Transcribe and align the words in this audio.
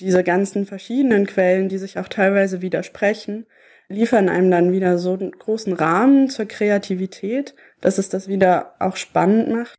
Diese 0.00 0.24
ganzen 0.24 0.66
verschiedenen 0.66 1.24
Quellen, 1.24 1.68
die 1.68 1.78
sich 1.78 2.00
auch 2.00 2.08
teilweise 2.08 2.60
widersprechen, 2.62 3.46
liefern 3.88 4.28
einem 4.28 4.50
dann 4.50 4.72
wieder 4.72 4.98
so 4.98 5.12
einen 5.12 5.30
großen 5.30 5.72
Rahmen 5.72 6.28
zur 6.28 6.46
Kreativität, 6.46 7.54
dass 7.80 7.98
es 7.98 8.08
das 8.08 8.26
wieder 8.26 8.74
auch 8.80 8.96
spannend 8.96 9.50
macht. 9.50 9.76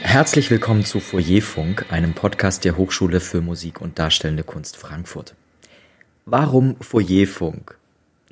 Herzlich 0.00 0.50
willkommen 0.50 0.84
zu 0.84 0.98
Foyerfunk, 0.98 1.86
einem 1.92 2.14
Podcast 2.14 2.64
der 2.64 2.76
Hochschule 2.76 3.20
für 3.20 3.40
Musik 3.40 3.80
und 3.80 4.00
Darstellende 4.00 4.42
Kunst 4.42 4.76
Frankfurt. 4.76 5.36
Warum 6.24 6.74
Foyerfunk? 6.80 7.78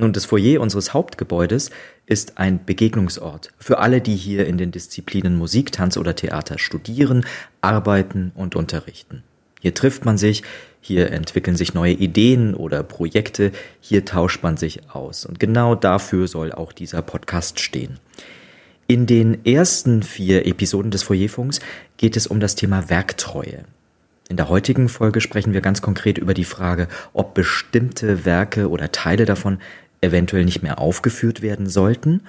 Nun, 0.03 0.13
das 0.13 0.25
Foyer 0.25 0.61
unseres 0.61 0.95
Hauptgebäudes 0.95 1.71
ist 2.07 2.37
ein 2.37 2.65
Begegnungsort 2.65 3.53
für 3.57 3.79
alle, 3.79 4.01
die 4.01 4.17
hier 4.17 4.49
in 4.49 4.59
den 4.59 4.73
Disziplinen 4.73 5.37
Musik, 5.37 5.71
Tanz 5.71 5.97
oder 5.97 6.17
Theater 6.17 6.59
studieren, 6.59 7.25
arbeiten 7.61 8.33
und 8.35 8.57
unterrichten. 8.57 9.23
Hier 9.61 9.75
trifft 9.75 10.05
man 10.05 10.19
sich, 10.19 10.43
hier 10.81 11.13
entwickeln 11.13 11.57
sich 11.57 11.73
neue 11.73 11.93
Ideen 11.93 12.57
oder 12.57 12.83
Projekte, 12.83 13.53
hier 13.81 14.05
tauscht 14.05 14.43
man 14.43 14.57
sich 14.57 14.91
aus. 14.93 15.25
Und 15.25 15.39
genau 15.39 15.77
dafür 15.77 16.27
soll 16.27 16.51
auch 16.51 16.73
dieser 16.73 17.03
Podcast 17.03 17.61
stehen. 17.61 18.01
In 18.89 19.07
den 19.07 19.47
ersten 19.47 20.03
vier 20.03 20.47
Episoden 20.47 20.91
des 20.91 21.05
Foyerfunks 21.05 21.61
geht 21.97 22.17
es 22.17 22.27
um 22.27 22.41
das 22.41 22.57
Thema 22.57 22.91
Werktreue. 22.91 23.67
In 24.33 24.39
der 24.39 24.49
heutigen 24.49 24.89
Folge 24.89 25.21
sprechen 25.21 25.53
wir 25.53 25.61
ganz 25.61 25.83
konkret 25.83 26.17
über 26.17 26.33
die 26.33 26.47
Frage, 26.47 26.89
ob 27.13 27.35
bestimmte 27.35 28.25
Werke 28.25 28.71
oder 28.71 28.91
Teile 28.91 29.27
davon 29.27 29.59
eventuell 30.03 30.45
nicht 30.45 30.63
mehr 30.63 30.79
aufgeführt 30.79 31.41
werden 31.41 31.69
sollten. 31.69 32.23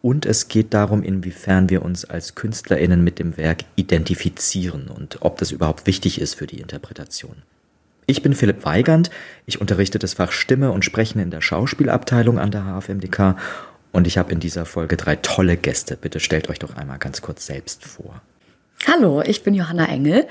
Und 0.00 0.26
es 0.26 0.48
geht 0.48 0.74
darum, 0.74 1.02
inwiefern 1.02 1.70
wir 1.70 1.82
uns 1.82 2.04
als 2.04 2.34
Künstlerinnen 2.34 3.02
mit 3.02 3.18
dem 3.18 3.36
Werk 3.36 3.64
identifizieren 3.76 4.88
und 4.88 5.18
ob 5.22 5.38
das 5.38 5.50
überhaupt 5.50 5.86
wichtig 5.86 6.20
ist 6.20 6.34
für 6.34 6.46
die 6.46 6.60
Interpretation. 6.60 7.42
Ich 8.06 8.22
bin 8.22 8.32
Philipp 8.32 8.64
Weigand, 8.64 9.10
ich 9.44 9.60
unterrichte 9.60 9.98
das 9.98 10.14
Fach 10.14 10.32
Stimme 10.32 10.70
und 10.70 10.84
Sprechen 10.84 11.18
in 11.18 11.30
der 11.30 11.42
Schauspielabteilung 11.42 12.38
an 12.38 12.50
der 12.52 12.62
HFMDK 12.62 13.36
und 13.92 14.06
ich 14.06 14.18
habe 14.18 14.32
in 14.32 14.40
dieser 14.40 14.64
Folge 14.64 14.96
drei 14.96 15.16
tolle 15.16 15.56
Gäste. 15.56 15.96
Bitte 15.96 16.20
stellt 16.20 16.48
euch 16.48 16.60
doch 16.60 16.76
einmal 16.76 16.98
ganz 16.98 17.20
kurz 17.20 17.44
selbst 17.44 17.84
vor. 17.84 18.22
Hallo, 18.86 19.22
ich 19.22 19.42
bin 19.42 19.52
Johanna 19.52 19.86
Engel. 19.88 20.26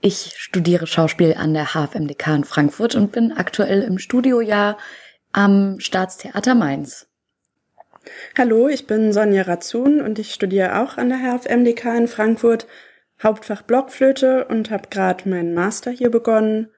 Ich 0.00 0.32
studiere 0.38 0.86
Schauspiel 0.86 1.34
an 1.34 1.52
der 1.52 1.74
HFMDK 1.74 2.28
in 2.28 2.44
Frankfurt 2.44 2.94
und 2.94 3.12
bin 3.12 3.32
aktuell 3.32 3.82
im 3.82 3.98
Studiojahr 3.98 4.78
am 5.32 5.78
Staatstheater 5.80 6.54
Mainz. 6.54 7.06
Hallo, 8.36 8.68
ich 8.68 8.86
bin 8.86 9.12
Sonja 9.12 9.42
Razun 9.42 10.00
und 10.00 10.18
ich 10.18 10.32
studiere 10.32 10.80
auch 10.80 10.96
an 10.96 11.10
der 11.10 11.18
HFMDK 11.18 11.96
in 11.96 12.08
Frankfurt, 12.08 12.66
Hauptfach 13.22 13.62
Blockflöte 13.62 14.46
und 14.46 14.70
habe 14.70 14.88
gerade 14.88 15.28
meinen 15.28 15.54
Master 15.54 15.90
hier 15.90 16.10
begonnen. 16.10 16.70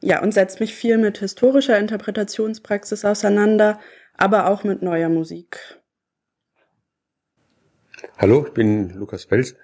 Ja, 0.00 0.22
und 0.22 0.32
setze 0.32 0.60
mich 0.60 0.74
viel 0.74 0.98
mit 0.98 1.18
historischer 1.18 1.78
Interpretationspraxis 1.78 3.04
auseinander, 3.04 3.80
aber 4.16 4.48
auch 4.48 4.64
mit 4.64 4.82
neuer 4.82 5.08
Musik. 5.08 5.58
Hallo, 8.16 8.44
ich 8.46 8.52
bin 8.52 8.90
Lukas 8.90 9.24
Fels, 9.24 9.56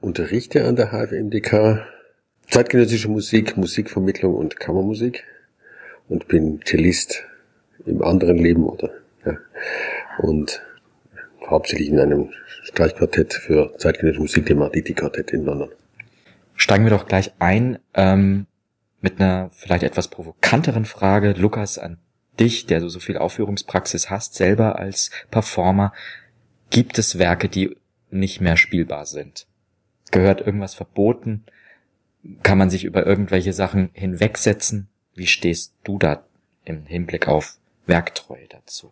unterrichte 0.00 0.64
an 0.64 0.76
der 0.76 0.90
HFMDK 0.90 1.86
zeitgenössische 2.48 3.08
Musik, 3.08 3.56
Musikvermittlung 3.56 4.34
und 4.34 4.58
Kammermusik 4.58 5.24
und 6.10 6.28
bin 6.28 6.60
Cellist 6.64 7.24
im 7.86 8.02
anderen 8.02 8.36
Leben 8.36 8.66
oder 8.66 8.90
ja, 9.24 9.38
und 10.18 10.60
hauptsächlich 11.48 11.88
in 11.88 11.98
einem 11.98 12.30
Streichquartett 12.64 13.32
für 13.32 13.74
zeitgenössische 13.78 14.20
Musik, 14.20 14.46
dem 14.46 14.60
Arditi 14.60 14.92
Quartett 14.92 15.30
in 15.30 15.44
London. 15.44 15.70
Steigen 16.54 16.84
wir 16.84 16.90
doch 16.90 17.06
gleich 17.06 17.32
ein 17.38 17.78
ähm, 17.94 18.46
mit 19.00 19.18
einer 19.18 19.50
vielleicht 19.52 19.82
etwas 19.82 20.08
provokanteren 20.08 20.84
Frage, 20.84 21.32
Lukas, 21.32 21.78
an 21.78 21.98
dich, 22.38 22.66
der 22.66 22.80
du 22.80 22.88
so 22.88 23.00
viel 23.00 23.16
Aufführungspraxis 23.16 24.10
hast, 24.10 24.34
selber 24.34 24.78
als 24.78 25.10
Performer. 25.30 25.92
Gibt 26.68 26.98
es 26.98 27.18
Werke, 27.18 27.48
die 27.48 27.76
nicht 28.10 28.40
mehr 28.40 28.56
spielbar 28.56 29.06
sind? 29.06 29.46
Gehört 30.10 30.40
irgendwas 30.40 30.74
verboten? 30.74 31.44
Kann 32.42 32.58
man 32.58 32.68
sich 32.68 32.84
über 32.84 33.06
irgendwelche 33.06 33.52
Sachen 33.52 33.90
hinwegsetzen? 33.92 34.88
Wie 35.20 35.26
stehst 35.26 35.74
du 35.84 35.98
da 35.98 36.24
im 36.64 36.86
Hinblick 36.86 37.28
auf 37.28 37.58
Werktreue 37.84 38.46
dazu? 38.48 38.90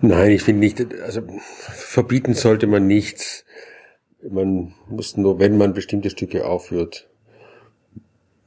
Nein, 0.00 0.30
ich 0.30 0.44
finde 0.44 0.60
nicht, 0.60 0.80
also 1.02 1.20
verbieten 1.44 2.32
sollte 2.32 2.66
man 2.66 2.86
nichts. 2.86 3.44
Man 4.22 4.72
muss 4.88 5.18
nur, 5.18 5.38
wenn 5.40 5.58
man 5.58 5.74
bestimmte 5.74 6.08
Stücke 6.08 6.46
aufführt, 6.46 7.06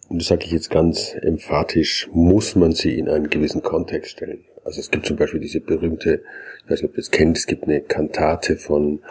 und 0.09 0.19
das 0.19 0.29
sage 0.29 0.45
ich 0.45 0.51
jetzt 0.51 0.71
ganz 0.71 1.13
emphatisch, 1.21 2.09
muss 2.11 2.55
man 2.55 2.71
sie 2.71 2.97
in 2.97 3.07
einen 3.07 3.29
gewissen 3.29 3.61
Kontext 3.61 4.13
stellen. 4.13 4.43
Also 4.65 4.79
es 4.79 4.89
gibt 4.89 5.05
zum 5.05 5.17
Beispiel 5.17 5.41
diese 5.41 5.59
berühmte, 5.59 6.23
ich 6.65 6.71
weiß 6.71 6.81
nicht, 6.81 6.89
ob 6.89 6.97
ihr 6.97 7.01
es 7.01 7.11
kennt, 7.11 7.37
es 7.37 7.45
gibt 7.45 7.65
eine 7.65 7.81
Kantate 7.81 8.57
von 8.57 9.03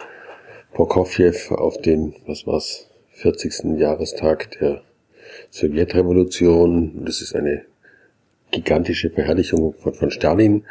Prokofjew 0.73 1.55
auf 1.55 1.81
den, 1.81 2.13
was 2.27 2.45
war's, 2.45 2.89
40. 3.13 3.79
Jahrestag 3.79 4.51
der 4.59 4.81
Sowjetrevolution. 5.51 7.05
Das 7.05 7.21
ist 7.21 7.35
eine 7.35 7.63
gigantische 8.51 9.09
Verherrlichung 9.09 9.73
von, 9.73 9.93
von 9.93 10.11
Stalin. 10.11 10.63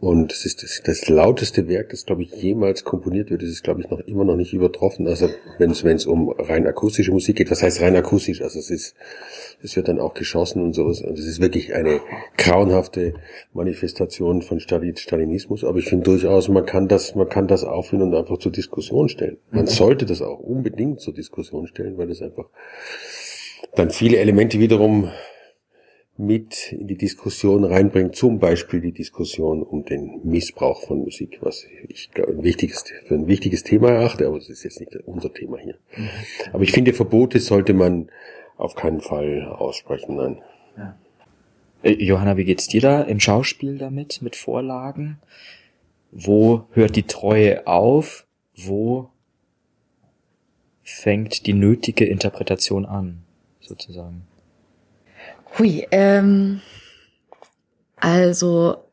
Und 0.00 0.32
es 0.32 0.46
ist 0.46 0.62
das, 0.62 0.80
das 0.82 1.10
lauteste 1.10 1.68
Werk, 1.68 1.90
das, 1.90 2.06
glaube 2.06 2.22
ich, 2.22 2.32
jemals 2.32 2.84
komponiert 2.84 3.28
wird. 3.28 3.42
Das 3.42 3.50
ist, 3.50 3.62
glaube 3.62 3.82
ich, 3.82 3.90
noch 3.90 4.00
immer 4.00 4.24
noch 4.24 4.36
nicht 4.36 4.54
übertroffen. 4.54 5.06
Also 5.06 5.28
wenn 5.58 5.70
es 5.70 6.06
um 6.06 6.30
rein 6.30 6.66
akustische 6.66 7.12
Musik 7.12 7.36
geht, 7.36 7.50
was 7.50 7.62
heißt 7.62 7.82
rein 7.82 7.94
akustisch? 7.94 8.40
Also 8.40 8.60
es 8.60 8.70
ist, 8.70 8.94
es 9.62 9.76
wird 9.76 9.88
dann 9.88 10.00
auch 10.00 10.14
geschossen 10.14 10.62
und 10.62 10.72
sowas. 10.72 11.02
Und 11.02 11.18
es 11.18 11.26
ist 11.26 11.42
wirklich 11.42 11.74
eine 11.74 12.00
grauenhafte 12.38 13.12
Manifestation 13.52 14.40
von 14.40 14.58
Stalin, 14.58 14.96
Stalinismus. 14.96 15.64
Aber 15.64 15.78
ich 15.78 15.84
finde 15.90 16.04
durchaus, 16.04 16.48
man 16.48 16.64
kann 16.64 16.88
das, 16.88 17.14
man 17.14 17.28
kann 17.28 17.46
das 17.46 17.62
aufhören 17.62 18.04
und 18.04 18.14
einfach 18.14 18.38
zur 18.38 18.52
Diskussion 18.52 19.10
stellen. 19.10 19.36
Man 19.50 19.66
sollte 19.66 20.06
das 20.06 20.22
auch 20.22 20.38
unbedingt 20.38 21.00
zur 21.00 21.12
Diskussion 21.12 21.66
stellen, 21.66 21.98
weil 21.98 22.08
das 22.08 22.22
einfach 22.22 22.48
dann 23.74 23.90
viele 23.90 24.18
Elemente 24.18 24.58
wiederum 24.58 25.10
mit 26.16 26.72
in 26.72 26.86
die 26.86 26.98
Diskussion 26.98 27.64
reinbringt, 27.64 28.14
zum 28.14 28.38
Beispiel 28.38 28.80
die 28.80 28.92
Diskussion 28.92 29.62
um 29.62 29.84
den 29.84 30.20
Missbrauch 30.24 30.82
von 30.82 30.98
Musik, 30.98 31.38
was 31.40 31.66
ich 31.88 32.10
ein 32.16 32.42
wichtiges, 32.42 32.84
für 33.06 33.14
ein 33.14 33.26
wichtiges 33.26 33.62
Thema 33.62 33.90
erachte, 33.90 34.26
aber 34.26 34.38
das 34.38 34.50
ist 34.50 34.62
jetzt 34.64 34.80
nicht 34.80 34.94
unser 35.06 35.32
Thema 35.32 35.58
hier. 35.58 35.76
Mhm. 35.96 36.08
Aber 36.52 36.62
ich 36.62 36.72
finde, 36.72 36.92
Verbote 36.92 37.40
sollte 37.40 37.72
man 37.72 38.10
auf 38.58 38.74
keinen 38.74 39.00
Fall 39.00 39.46
aussprechen, 39.46 40.16
nein. 40.16 40.42
Ja. 40.76 40.98
Äh, 41.82 41.92
Johanna, 41.92 42.36
wie 42.36 42.44
geht's 42.44 42.68
dir 42.68 42.82
da 42.82 43.00
im 43.02 43.18
Schauspiel 43.18 43.78
damit, 43.78 44.20
mit 44.20 44.36
Vorlagen? 44.36 45.18
Wo 46.12 46.64
hört 46.72 46.96
die 46.96 47.04
Treue 47.04 47.66
auf? 47.66 48.26
Wo 48.54 49.08
fängt 50.82 51.46
die 51.46 51.54
nötige 51.54 52.04
Interpretation 52.04 52.84
an, 52.84 53.22
sozusagen? 53.70 54.26
Hui, 55.58 55.86
ähm, 55.90 56.60
also 57.96 58.84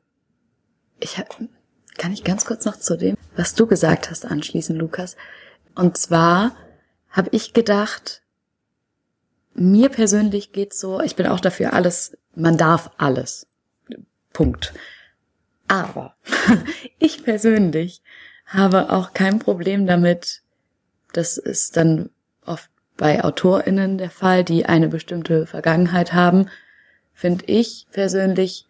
ich 0.99 1.21
kann 1.97 2.13
ich 2.13 2.23
ganz 2.23 2.45
kurz 2.45 2.65
noch 2.65 2.77
zu 2.77 2.97
dem, 2.97 3.17
was 3.35 3.55
du 3.55 3.67
gesagt 3.67 4.09
hast, 4.09 4.25
anschließen, 4.25 4.75
Lukas. 4.75 5.17
Und 5.75 5.97
zwar 5.97 6.55
habe 7.09 7.29
ich 7.31 7.53
gedacht, 7.53 8.21
mir 9.53 9.89
persönlich 9.89 10.51
geht's 10.51 10.79
so, 10.79 11.01
ich 11.01 11.15
bin 11.15 11.27
auch 11.27 11.39
dafür 11.39 11.73
alles, 11.73 12.17
man 12.35 12.57
darf 12.57 12.91
alles. 12.97 13.47
Punkt. 14.31 14.73
Aber 15.67 16.15
ich 16.99 17.23
persönlich 17.23 18.01
habe 18.45 18.91
auch 18.91 19.13
kein 19.13 19.39
Problem 19.39 19.87
damit, 19.87 20.43
das 21.13 21.37
ist 21.37 21.77
dann 21.77 22.09
oft 22.45 22.69
bei 22.97 23.23
AutorInnen 23.23 23.97
der 23.97 24.09
Fall, 24.09 24.43
die 24.43 24.65
eine 24.65 24.89
bestimmte 24.89 25.45
Vergangenheit 25.45 26.13
haben, 26.13 26.49
finde 27.13 27.45
ich 27.45 27.87
persönlich, 27.91 28.65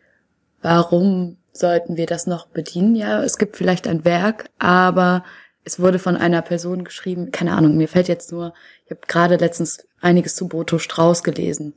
warum 0.61 1.37
sollten 1.53 1.97
wir 1.97 2.05
das 2.05 2.27
noch 2.27 2.47
bedienen? 2.47 2.95
Ja, 2.95 3.23
es 3.23 3.37
gibt 3.37 3.55
vielleicht 3.55 3.87
ein 3.87 4.05
Werk, 4.05 4.49
aber 4.59 5.23
es 5.63 5.79
wurde 5.79 5.99
von 5.99 6.15
einer 6.15 6.41
Person 6.41 6.83
geschrieben, 6.83 7.31
keine 7.31 7.53
Ahnung, 7.53 7.75
mir 7.77 7.87
fällt 7.87 8.07
jetzt 8.07 8.31
nur, 8.31 8.53
ich 8.85 8.91
habe 8.91 9.01
gerade 9.07 9.37
letztens 9.37 9.87
einiges 9.99 10.35
zu 10.35 10.47
Boto 10.47 10.77
Strauß 10.77 11.23
gelesen, 11.23 11.73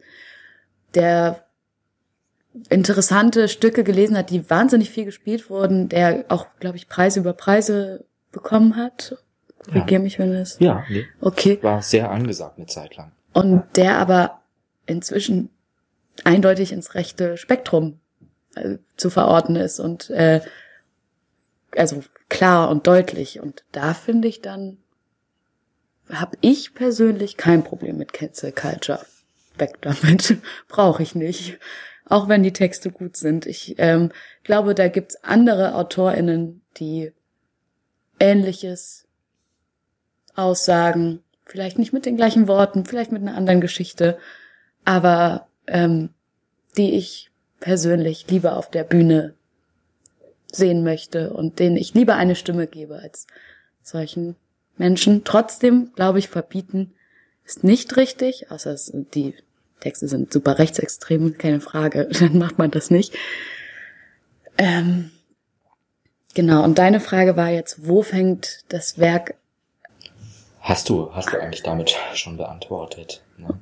der 0.94 1.44
interessante 2.68 3.48
Stücke 3.48 3.84
gelesen 3.84 4.16
hat, 4.16 4.30
die 4.30 4.50
wahnsinnig 4.50 4.90
viel 4.90 5.04
gespielt 5.04 5.50
wurden, 5.50 5.88
der 5.88 6.24
auch, 6.28 6.46
glaube 6.58 6.76
ich, 6.76 6.88
Preise 6.88 7.20
über 7.20 7.32
Preise 7.32 8.04
bekommen 8.32 8.76
hat 8.76 9.16
Korrigier 9.64 9.98
ja. 9.98 10.02
mich, 10.02 10.18
wenn 10.18 10.32
es. 10.32 10.58
Ja, 10.58 10.84
nee. 10.88 11.06
Okay. 11.20 11.58
War 11.62 11.82
sehr 11.82 12.10
angesagt 12.10 12.58
eine 12.58 12.66
Zeit 12.66 12.96
lang. 12.96 13.12
Und 13.32 13.62
der 13.76 13.98
aber 13.98 14.40
inzwischen 14.86 15.50
eindeutig 16.24 16.72
ins 16.72 16.94
rechte 16.94 17.36
Spektrum 17.36 18.00
äh, 18.54 18.78
zu 18.96 19.10
verorten 19.10 19.56
ist 19.56 19.78
und 19.80 20.10
äh, 20.10 20.40
also 21.76 22.02
klar 22.28 22.70
und 22.70 22.86
deutlich. 22.86 23.40
Und 23.40 23.64
da 23.72 23.94
finde 23.94 24.28
ich 24.28 24.40
dann, 24.40 24.78
habe 26.10 26.36
ich 26.40 26.74
persönlich 26.74 27.36
kein 27.36 27.62
Problem 27.62 27.98
mit 27.98 28.12
Cancel 28.12 28.52
Culture. 28.52 29.04
Weg 29.58 29.80
damit. 29.82 30.38
Brauche 30.68 31.02
ich 31.02 31.14
nicht. 31.14 31.58
Auch 32.06 32.28
wenn 32.28 32.42
die 32.42 32.52
Texte 32.52 32.90
gut 32.90 33.16
sind. 33.16 33.46
Ich 33.46 33.76
ähm, 33.78 34.10
glaube, 34.42 34.74
da 34.74 34.88
gibt's 34.88 35.22
andere 35.22 35.74
AutorInnen, 35.74 36.62
die 36.78 37.12
Ähnliches 38.18 39.06
aussagen. 40.34 41.20
Vielleicht 41.44 41.78
nicht 41.78 41.92
mit 41.92 42.06
den 42.06 42.16
gleichen 42.16 42.48
Worten, 42.48 42.84
vielleicht 42.84 43.12
mit 43.12 43.22
einer 43.22 43.36
anderen 43.36 43.60
Geschichte, 43.60 44.18
aber 44.84 45.48
ähm, 45.66 46.10
die 46.76 46.94
ich 46.94 47.30
persönlich 47.58 48.26
lieber 48.30 48.56
auf 48.56 48.70
der 48.70 48.84
Bühne 48.84 49.34
sehen 50.52 50.82
möchte 50.82 51.32
und 51.32 51.58
denen 51.58 51.76
ich 51.76 51.94
lieber 51.94 52.16
eine 52.16 52.34
Stimme 52.34 52.66
gebe 52.66 52.98
als 52.98 53.26
solchen 53.82 54.36
Menschen. 54.76 55.24
Trotzdem, 55.24 55.92
glaube 55.94 56.18
ich, 56.18 56.28
verbieten 56.28 56.92
ist 57.44 57.64
nicht 57.64 57.96
richtig, 57.96 58.50
außer 58.50 58.76
die 59.14 59.34
Texte 59.80 60.08
sind 60.08 60.32
super 60.32 60.58
rechtsextrem, 60.58 61.38
keine 61.38 61.60
Frage, 61.60 62.08
dann 62.20 62.38
macht 62.38 62.58
man 62.58 62.70
das 62.70 62.90
nicht. 62.90 63.14
Ähm, 64.58 65.10
genau, 66.34 66.64
und 66.64 66.78
deine 66.78 67.00
Frage 67.00 67.36
war 67.36 67.50
jetzt, 67.50 67.86
wo 67.86 68.02
fängt 68.02 68.64
das 68.68 68.98
Werk 68.98 69.34
Hast 70.60 70.88
du, 70.88 71.10
hast 71.12 71.32
du 71.32 71.40
eigentlich 71.40 71.62
damit 71.62 71.96
schon 72.14 72.36
beantwortet? 72.36 73.22
Ne? 73.38 73.58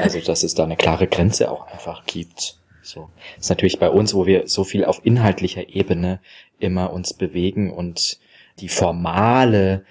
Also, 0.00 0.20
dass 0.20 0.42
es 0.42 0.54
da 0.54 0.64
eine 0.64 0.76
klare 0.76 1.06
Grenze 1.06 1.50
auch 1.50 1.66
einfach 1.66 2.04
gibt. 2.04 2.58
So. 2.82 3.08
Das 3.36 3.46
ist 3.46 3.50
natürlich 3.50 3.78
bei 3.78 3.88
uns, 3.88 4.12
wo 4.12 4.26
wir 4.26 4.46
so 4.46 4.64
viel 4.64 4.84
auf 4.84 5.00
inhaltlicher 5.04 5.68
Ebene 5.68 6.20
immer 6.58 6.92
uns 6.92 7.14
bewegen 7.14 7.72
und 7.72 8.18
die 8.58 8.68
formale 8.68 9.84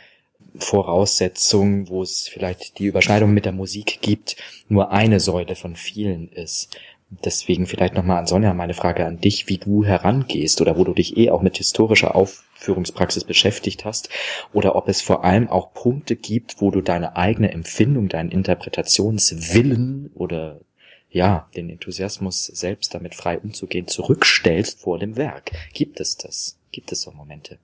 Voraussetzung, 0.57 1.87
wo 1.89 2.03
es 2.03 2.27
vielleicht 2.27 2.77
die 2.79 2.85
Überschneidung 2.85 3.33
mit 3.33 3.45
der 3.45 3.53
Musik 3.53 3.99
gibt, 4.01 4.35
nur 4.67 4.91
eine 4.91 5.19
Säule 5.19 5.55
von 5.55 5.75
vielen 5.75 6.29
ist. 6.29 6.77
Deswegen 7.11 7.67
vielleicht 7.67 7.93
nochmal 7.93 8.19
an 8.19 8.27
Sonja 8.27 8.53
meine 8.53 8.73
Frage 8.73 9.05
an 9.05 9.19
dich, 9.19 9.49
wie 9.49 9.57
du 9.57 9.83
herangehst 9.83 10.61
oder 10.61 10.77
wo 10.77 10.85
du 10.85 10.93
dich 10.93 11.17
eh 11.17 11.29
auch 11.29 11.41
mit 11.41 11.57
historischer 11.57 12.15
Aufführungspraxis 12.15 13.25
beschäftigt 13.25 13.83
hast 13.83 14.09
oder 14.53 14.77
ob 14.77 14.87
es 14.87 15.01
vor 15.01 15.25
allem 15.25 15.49
auch 15.49 15.73
Punkte 15.73 16.15
gibt, 16.15 16.61
wo 16.61 16.71
du 16.71 16.79
deine 16.79 17.17
eigene 17.17 17.51
Empfindung, 17.51 18.07
deinen 18.07 18.31
Interpretationswillen 18.31 20.11
oder 20.15 20.61
ja, 21.09 21.49
den 21.53 21.69
Enthusiasmus 21.69 22.45
selbst 22.45 22.93
damit 22.95 23.13
frei 23.13 23.37
umzugehen 23.37 23.87
zurückstellst 23.87 24.79
vor 24.79 24.97
dem 24.97 25.17
Werk. 25.17 25.51
Gibt 25.73 25.99
es 25.99 26.15
das? 26.15 26.57
Gibt 26.71 26.93
es 26.93 27.01
so 27.01 27.11
Momente? 27.11 27.57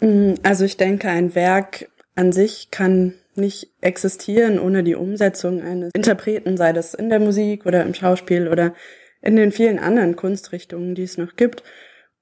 Mm, 0.00 0.34
also 0.42 0.64
ich 0.64 0.78
denke, 0.78 1.10
ein 1.10 1.34
Werk 1.34 1.90
an 2.14 2.32
sich 2.32 2.70
kann 2.70 3.12
nicht 3.40 3.72
existieren 3.80 4.58
ohne 4.58 4.82
die 4.82 4.94
Umsetzung 4.94 5.62
eines 5.62 5.90
Interpreten, 5.94 6.56
sei 6.56 6.72
das 6.72 6.94
in 6.94 7.08
der 7.08 7.20
Musik 7.20 7.66
oder 7.66 7.82
im 7.82 7.94
Schauspiel 7.94 8.48
oder 8.48 8.74
in 9.22 9.36
den 9.36 9.52
vielen 9.52 9.78
anderen 9.78 10.16
Kunstrichtungen, 10.16 10.94
die 10.94 11.02
es 11.02 11.18
noch 11.18 11.36
gibt. 11.36 11.62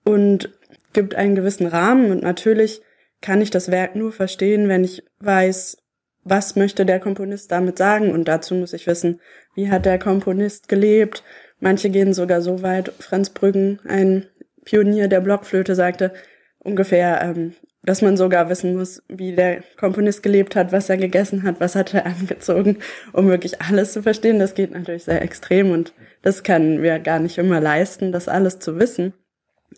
Und 0.05 0.51
gibt 0.93 1.15
einen 1.15 1.35
gewissen 1.35 1.67
Rahmen. 1.67 2.11
Und 2.11 2.23
natürlich 2.23 2.83
kann 3.21 3.41
ich 3.41 3.51
das 3.51 3.71
Werk 3.71 3.97
nur 3.97 4.13
verstehen, 4.13 4.69
wenn 4.69 4.85
ich 4.85 5.03
weiß, 5.21 5.79
was 6.25 6.57
möchte 6.57 6.87
der 6.87 7.01
Komponist 7.01 7.51
damit 7.53 7.79
sagen. 7.79 8.13
Und 8.13 8.29
dazu 8.29 8.55
muss 8.55 8.73
ich 8.73 8.87
wissen, 8.87 9.21
wie 9.55 9.71
hat 9.71 9.87
der 9.87 9.99
Komponist 9.99 10.69
gelebt. 10.69 11.23
Manche 11.61 11.91
gehen 11.91 12.13
sogar 12.15 12.41
so 12.41 12.63
weit, 12.63 12.93
Franz 13.01 13.31
Brüggen, 13.31 13.81
ein 13.87 14.27
Pionier 14.65 15.09
der 15.09 15.21
Blockflöte, 15.21 15.75
sagte 15.75 16.13
ungefähr, 16.59 17.21
ähm, 17.23 17.55
dass 17.83 18.03
man 18.03 18.17
sogar 18.17 18.49
wissen 18.49 18.77
muss, 18.77 19.03
wie 19.09 19.35
der 19.35 19.63
Komponist 19.79 20.23
gelebt 20.23 20.57
hat, 20.57 20.73
was 20.73 20.91
er 20.91 20.97
gegessen 20.97 21.43
hat, 21.43 21.61
was 21.61 21.75
hat 21.75 21.95
er 21.95 22.07
angezogen, 22.07 22.79
um 23.13 23.29
wirklich 23.29 23.61
alles 23.63 23.93
zu 23.93 24.03
verstehen. 24.03 24.39
Das 24.39 24.55
geht 24.55 24.73
natürlich 24.73 25.05
sehr 25.05 25.23
extrem 25.23 25.71
und 25.71 25.95
das 26.23 26.43
können 26.43 26.83
wir 26.83 26.99
gar 26.99 27.19
nicht 27.19 27.39
immer 27.39 27.61
leisten, 27.61 28.13
das 28.13 28.29
alles 28.29 28.59
zu 28.59 28.79
wissen. 28.79 29.15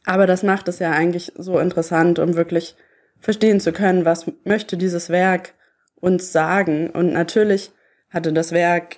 Aber 0.04 0.26
das 0.26 0.42
macht 0.42 0.68
es 0.68 0.78
ja 0.78 0.92
eigentlich 0.92 1.32
so 1.36 1.58
interessant, 1.58 2.18
um 2.18 2.36
wirklich 2.36 2.76
verstehen 3.18 3.60
zu 3.60 3.72
können, 3.72 4.04
was 4.04 4.30
möchte 4.44 4.76
dieses 4.76 5.10
Werk 5.10 5.52
uns 5.96 6.32
sagen. 6.32 6.90
Und 6.90 7.12
natürlich 7.12 7.72
hatte 8.08 8.32
das 8.32 8.52
Werk 8.52 8.96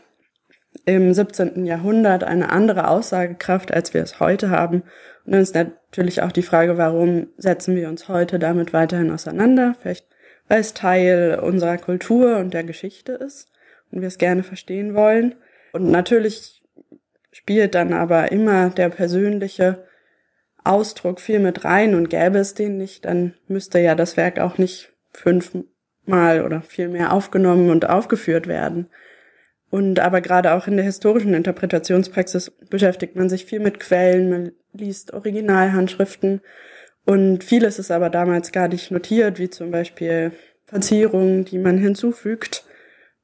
im 0.84 1.12
17. 1.12 1.64
Jahrhundert 1.64 2.24
eine 2.24 2.50
andere 2.50 2.88
Aussagekraft, 2.88 3.72
als 3.72 3.94
wir 3.94 4.02
es 4.02 4.20
heute 4.20 4.50
haben. 4.50 4.84
Und 5.24 5.32
dann 5.32 5.42
ist 5.42 5.54
natürlich 5.54 6.22
auch 6.22 6.32
die 6.32 6.42
Frage, 6.42 6.78
warum 6.78 7.28
setzen 7.36 7.76
wir 7.76 7.88
uns 7.88 8.08
heute 8.08 8.38
damit 8.38 8.72
weiterhin 8.72 9.10
auseinander? 9.10 9.76
Vielleicht, 9.80 10.06
weil 10.48 10.60
es 10.60 10.74
Teil 10.74 11.38
unserer 11.42 11.78
Kultur 11.78 12.38
und 12.38 12.54
der 12.54 12.64
Geschichte 12.64 13.12
ist 13.12 13.50
und 13.90 14.00
wir 14.00 14.08
es 14.08 14.18
gerne 14.18 14.42
verstehen 14.42 14.94
wollen. 14.94 15.34
Und 15.72 15.90
natürlich 15.90 16.62
spielt 17.30 17.74
dann 17.74 17.92
aber 17.92 18.32
immer 18.32 18.70
der 18.70 18.88
persönliche 18.88 19.84
Ausdruck 20.64 21.20
viel 21.20 21.38
mit 21.38 21.64
rein 21.64 21.94
und 21.94 22.10
gäbe 22.10 22.38
es 22.38 22.54
den 22.54 22.76
nicht, 22.76 23.04
dann 23.04 23.34
müsste 23.48 23.80
ja 23.80 23.94
das 23.94 24.16
Werk 24.16 24.38
auch 24.38 24.58
nicht 24.58 24.92
fünfmal 25.12 26.44
oder 26.44 26.62
viel 26.62 26.88
mehr 26.88 27.12
aufgenommen 27.12 27.70
und 27.70 27.88
aufgeführt 27.88 28.46
werden. 28.46 28.88
Und 29.72 30.00
aber 30.00 30.20
gerade 30.20 30.52
auch 30.52 30.68
in 30.68 30.76
der 30.76 30.84
historischen 30.84 31.32
Interpretationspraxis 31.32 32.52
beschäftigt 32.70 33.16
man 33.16 33.28
sich 33.28 33.46
viel 33.46 33.58
mit 33.58 33.80
Quellen, 33.80 34.30
man 34.30 34.52
liest 34.74 35.14
Originalhandschriften 35.14 36.42
und 37.04 37.42
vieles 37.42 37.78
ist 37.78 37.90
aber 37.90 38.10
damals 38.10 38.52
gar 38.52 38.68
nicht 38.68 38.90
notiert, 38.90 39.38
wie 39.38 39.50
zum 39.50 39.70
Beispiel 39.70 40.32
Verzierungen, 40.66 41.44
die 41.44 41.58
man 41.58 41.78
hinzufügt. 41.78 42.64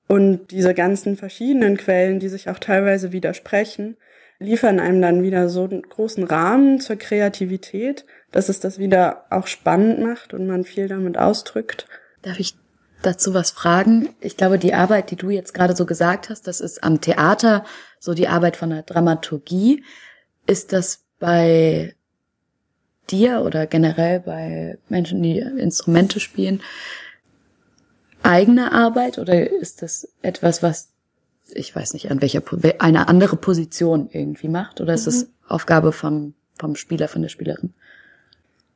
Und 0.08 0.50
diese 0.50 0.74
ganzen 0.74 1.16
verschiedenen 1.16 1.76
Quellen, 1.76 2.18
die 2.18 2.28
sich 2.28 2.48
auch 2.48 2.58
teilweise 2.58 3.12
widersprechen, 3.12 3.96
liefern 4.38 4.80
einem 4.80 5.02
dann 5.02 5.22
wieder 5.22 5.48
so 5.48 5.64
einen 5.64 5.82
großen 5.82 6.24
Rahmen 6.24 6.80
zur 6.80 6.96
Kreativität, 6.96 8.06
dass 8.32 8.48
es 8.48 8.58
das 8.60 8.78
wieder 8.78 9.26
auch 9.30 9.46
spannend 9.46 10.00
macht 10.00 10.32
und 10.32 10.46
man 10.46 10.64
viel 10.64 10.88
damit 10.88 11.18
ausdrückt. 11.18 11.86
Darf 12.22 12.40
ich 12.40 12.54
dazu 13.02 13.34
was 13.34 13.50
fragen? 13.50 14.10
Ich 14.20 14.36
glaube, 14.36 14.58
die 14.58 14.74
Arbeit, 14.74 15.10
die 15.10 15.16
du 15.16 15.30
jetzt 15.30 15.54
gerade 15.54 15.76
so 15.76 15.86
gesagt 15.86 16.30
hast, 16.30 16.46
das 16.46 16.60
ist 16.60 16.82
am 16.82 17.00
Theater 17.00 17.64
so 17.98 18.14
die 18.14 18.28
Arbeit 18.28 18.56
von 18.56 18.70
der 18.70 18.82
Dramaturgie. 18.82 19.84
Ist 20.46 20.72
das 20.72 21.04
bei 21.18 21.94
dir 23.10 23.42
oder 23.42 23.66
generell 23.66 24.20
bei 24.20 24.78
Menschen, 24.88 25.22
die 25.22 25.38
Instrumente 25.38 26.20
spielen, 26.20 26.62
eigene 28.22 28.72
Arbeit 28.72 29.18
oder 29.18 29.50
ist 29.50 29.82
das 29.82 30.08
etwas, 30.22 30.62
was 30.62 30.90
ich 31.54 31.74
weiß 31.74 31.94
nicht, 31.94 32.10
an 32.10 32.20
welcher 32.20 32.42
eine 32.78 33.08
andere 33.08 33.36
Position 33.36 34.10
irgendwie 34.12 34.48
macht 34.48 34.82
oder 34.82 34.92
ist 34.92 35.06
es 35.06 35.24
mhm. 35.24 35.30
Aufgabe 35.48 35.92
vom 35.92 36.34
vom 36.58 36.76
Spieler 36.76 37.08
von 37.08 37.22
der 37.22 37.28
Spielerin? 37.28 37.72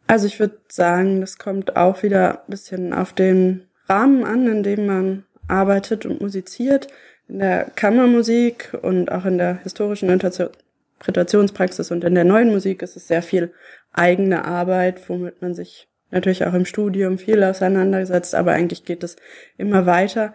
Also 0.07 0.27
ich 0.27 0.39
würde 0.41 0.59
sagen, 0.69 1.21
das 1.21 1.39
kommt 1.39 1.77
auch 1.77 2.03
wieder 2.03 2.43
ein 2.43 2.51
bisschen 2.51 2.93
auf 2.93 3.13
den 3.13 3.67
Rahmen 3.93 4.25
an, 4.25 4.47
in 4.47 4.63
dem 4.63 4.87
man 4.87 5.25
arbeitet 5.49 6.07
und 6.07 6.21
musiziert. 6.21 6.89
In 7.29 7.39
der 7.41 7.65
Kammermusik 7.75 8.73
und 8.81 9.13
auch 9.13 9.27
in 9.27 9.39
der 9.39 9.63
historischen 9.63 10.09
Interpretationspraxis 10.09 11.91
und 11.91 12.03
in 12.05 12.15
der 12.15 12.25
neuen 12.25 12.51
Musik 12.51 12.83
ist 12.83 12.97
es 12.97 13.07
sehr 13.07 13.23
viel 13.23 13.53
eigene 13.93 14.45
Arbeit, 14.45 15.09
womit 15.09 15.43
man 15.43 15.55
sich 15.55 15.89
natürlich 16.11 16.45
auch 16.45 16.55
im 16.55 16.65
Studium 16.65 17.19
viel 17.19 17.43
auseinandersetzt, 17.45 18.35
aber 18.35 18.53
eigentlich 18.53 18.85
geht 18.85 19.03
es 19.03 19.17
immer 19.57 19.87
weiter. 19.87 20.35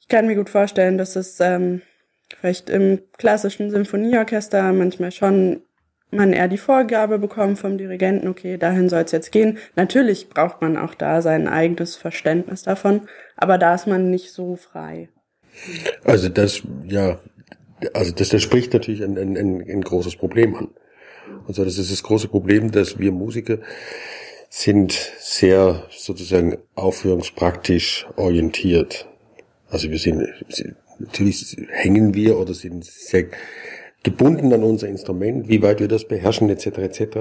Ich 0.00 0.08
kann 0.08 0.26
mir 0.26 0.36
gut 0.36 0.50
vorstellen, 0.50 0.98
dass 0.98 1.16
es 1.16 1.40
ähm, 1.40 1.82
vielleicht 2.40 2.70
im 2.70 3.00
klassischen 3.16 3.70
Symphonieorchester 3.70 4.72
manchmal 4.72 5.12
schon 5.12 5.62
man 6.14 6.32
eher 6.32 6.48
die 6.48 6.58
Vorgabe 6.58 7.18
bekommt 7.18 7.58
vom 7.58 7.78
Dirigenten, 7.78 8.28
okay, 8.28 8.56
dahin 8.56 8.88
soll 8.88 9.02
es 9.02 9.12
jetzt 9.12 9.32
gehen. 9.32 9.58
Natürlich 9.76 10.28
braucht 10.28 10.60
man 10.60 10.76
auch 10.76 10.94
da 10.94 11.22
sein 11.22 11.48
eigenes 11.48 11.96
Verständnis 11.96 12.62
davon, 12.62 13.02
aber 13.36 13.58
da 13.58 13.74
ist 13.74 13.86
man 13.86 14.10
nicht 14.10 14.32
so 14.32 14.56
frei. 14.56 15.08
Also 16.04 16.28
das, 16.28 16.62
ja, 16.86 17.18
also 17.92 18.12
das, 18.12 18.28
das 18.30 18.42
spricht 18.42 18.72
natürlich 18.72 19.02
ein, 19.02 19.16
ein, 19.16 19.36
ein 19.36 19.80
großes 19.80 20.16
Problem 20.16 20.54
an. 20.54 20.68
Also 21.46 21.64
das 21.64 21.78
ist 21.78 21.90
das 21.90 22.02
große 22.02 22.28
Problem, 22.28 22.70
dass 22.70 22.98
wir 22.98 23.12
Musiker 23.12 23.58
sind 24.48 24.92
sehr 25.18 25.82
sozusagen 25.90 26.58
aufführungspraktisch 26.74 28.06
orientiert. 28.16 29.08
Also 29.68 29.90
wir 29.90 29.98
sind, 29.98 30.28
natürlich 30.98 31.56
hängen 31.70 32.14
wir 32.14 32.38
oder 32.38 32.54
sind 32.54 32.84
sehr 32.84 33.26
gebunden 34.04 34.52
an 34.52 34.62
unser 34.62 34.86
Instrument, 34.86 35.48
wie 35.48 35.62
weit 35.62 35.80
wir 35.80 35.88
das 35.88 36.06
beherrschen 36.06 36.48
etc. 36.50 36.66
etc. 36.78 37.16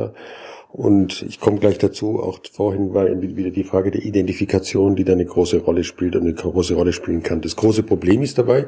Und 0.72 1.24
ich 1.28 1.40
komme 1.40 1.60
gleich 1.60 1.78
dazu, 1.78 2.20
auch 2.20 2.40
vorhin 2.52 2.94
war 2.94 3.06
wieder 3.22 3.52
die 3.52 3.64
Frage 3.64 3.92
der 3.92 4.04
Identifikation, 4.04 4.96
die 4.96 5.04
da 5.04 5.14
eine 5.14 5.26
große 5.26 5.60
Rolle 5.60 5.84
spielt 5.84 6.16
und 6.16 6.24
eine 6.24 6.34
große 6.34 6.76
Rolle 6.76 6.94
spielen 6.94 7.24
kann. 7.24 7.42
Das 7.42 7.56
große 7.56 7.84
Problem 7.84 8.22
ist 8.22 8.38
dabei, 8.38 8.68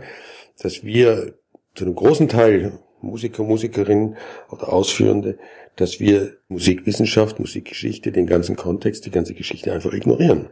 dass 0.61 0.83
wir 0.83 1.33
zu 1.75 1.85
einem 1.85 1.95
großen 1.95 2.27
Teil 2.27 2.79
Musiker, 3.01 3.43
Musikerinnen 3.43 4.17
oder 4.49 4.71
Ausführende, 4.71 5.37
dass 5.75 5.99
wir 5.99 6.37
Musikwissenschaft, 6.47 7.39
Musikgeschichte, 7.39 8.11
den 8.11 8.27
ganzen 8.27 8.55
Kontext, 8.55 9.05
die 9.05 9.11
ganze 9.11 9.33
Geschichte 9.33 9.73
einfach 9.73 9.93
ignorieren. 9.93 10.49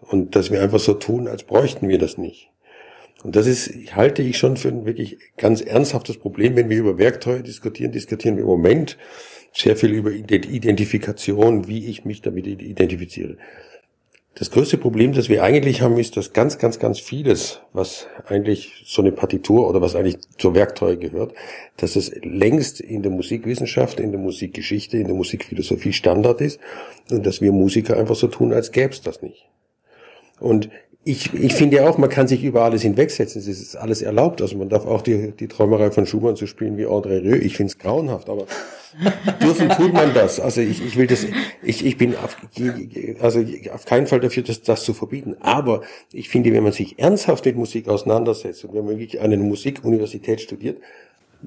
Und 0.00 0.36
dass 0.36 0.50
wir 0.50 0.62
einfach 0.62 0.78
so 0.78 0.94
tun, 0.94 1.28
als 1.28 1.42
bräuchten 1.42 1.88
wir 1.88 1.98
das 1.98 2.18
nicht. 2.18 2.50
Und 3.24 3.34
das 3.34 3.46
ist, 3.46 3.96
halte 3.96 4.22
ich 4.22 4.38
schon 4.38 4.56
für 4.56 4.68
ein 4.68 4.86
wirklich 4.86 5.18
ganz 5.36 5.60
ernsthaftes 5.60 6.18
Problem, 6.18 6.54
wenn 6.56 6.68
wir 6.68 6.78
über 6.78 6.98
Werkzeuge 6.98 7.42
diskutieren, 7.42 7.92
diskutieren 7.92 8.36
wir 8.36 8.42
im 8.42 8.48
Moment 8.48 8.96
sehr 9.52 9.76
viel 9.76 9.92
über 9.92 10.12
Identifikation, 10.12 11.66
wie 11.66 11.86
ich 11.86 12.04
mich 12.04 12.22
damit 12.22 12.46
identifiziere. 12.46 13.36
Das 14.38 14.52
größte 14.52 14.78
Problem, 14.78 15.14
das 15.14 15.28
wir 15.28 15.42
eigentlich 15.42 15.80
haben, 15.80 15.98
ist, 15.98 16.16
dass 16.16 16.32
ganz, 16.32 16.58
ganz, 16.58 16.78
ganz 16.78 17.00
vieles, 17.00 17.60
was 17.72 18.06
eigentlich 18.28 18.84
so 18.86 19.02
eine 19.02 19.10
Partitur 19.10 19.68
oder 19.68 19.80
was 19.80 19.96
eigentlich 19.96 20.18
zur 20.38 20.54
Werkzeug 20.54 21.00
gehört, 21.00 21.34
dass 21.76 21.96
es 21.96 22.12
längst 22.22 22.78
in 22.80 23.02
der 23.02 23.10
Musikwissenschaft, 23.10 23.98
in 23.98 24.12
der 24.12 24.20
Musikgeschichte, 24.20 24.96
in 24.96 25.08
der 25.08 25.16
Musikphilosophie 25.16 25.92
Standard 25.92 26.40
ist 26.40 26.60
und 27.10 27.26
dass 27.26 27.40
wir 27.40 27.50
Musiker 27.50 27.96
einfach 27.96 28.14
so 28.14 28.28
tun, 28.28 28.52
als 28.52 28.70
gäbe 28.70 28.90
es 28.90 29.00
das 29.00 29.22
nicht. 29.22 29.48
Und 30.38 30.70
ich, 31.08 31.32
ich 31.32 31.54
finde 31.54 31.78
ja 31.78 31.88
auch, 31.88 31.96
man 31.96 32.10
kann 32.10 32.28
sich 32.28 32.44
über 32.44 32.64
alles 32.64 32.82
hinwegsetzen. 32.82 33.40
Es 33.40 33.48
ist 33.48 33.76
alles 33.76 34.02
erlaubt. 34.02 34.42
Also 34.42 34.58
man 34.58 34.68
darf 34.68 34.84
auch 34.84 35.00
die, 35.00 35.32
die 35.32 35.48
Träumerei 35.48 35.90
von 35.90 36.04
Schumann 36.04 36.36
zu 36.36 36.46
spielen 36.46 36.76
wie 36.76 36.84
André 36.84 37.22
Rieu. 37.22 37.36
Ich 37.36 37.56
finde 37.56 37.70
es 37.70 37.78
grauenhaft, 37.78 38.28
aber 38.28 38.44
dürfen 39.42 39.70
tut 39.70 39.94
man 39.94 40.12
das. 40.12 40.38
Also 40.38 40.60
ich, 40.60 40.84
ich 40.84 40.98
will 40.98 41.06
das, 41.06 41.24
ich, 41.62 41.86
ich 41.86 41.96
bin 41.96 42.14
auf, 42.14 42.36
also 43.20 43.42
auf 43.72 43.86
keinen 43.86 44.06
Fall 44.06 44.20
dafür, 44.20 44.42
das, 44.42 44.60
das 44.60 44.84
zu 44.84 44.92
verbieten. 44.92 45.36
Aber 45.40 45.80
ich 46.12 46.28
finde, 46.28 46.52
wenn 46.52 46.62
man 46.62 46.72
sich 46.72 46.98
ernsthaft 46.98 47.46
mit 47.46 47.56
Musik 47.56 47.88
auseinandersetzt 47.88 48.66
und 48.66 48.74
wenn 48.74 48.84
man 48.84 48.98
wirklich 48.98 49.22
an 49.22 49.32
einer 49.32 49.42
Musikuniversität 49.42 50.42
studiert, 50.42 50.76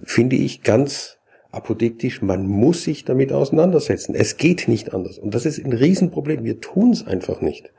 finde 0.03 0.37
ich 0.37 0.63
ganz 0.63 1.17
apodiktisch, 1.51 2.23
man 2.23 2.47
muss 2.47 2.81
sich 2.81 3.05
damit 3.05 3.31
auseinandersetzen. 3.31 4.15
Es 4.15 4.37
geht 4.37 4.67
nicht 4.67 4.91
anders. 4.95 5.19
Und 5.19 5.35
das 5.35 5.45
ist 5.45 5.63
ein 5.63 5.73
Riesenproblem. 5.73 6.43
Wir 6.43 6.61
tun 6.61 6.89
es 6.91 7.05
einfach 7.05 7.41
nicht. 7.41 7.69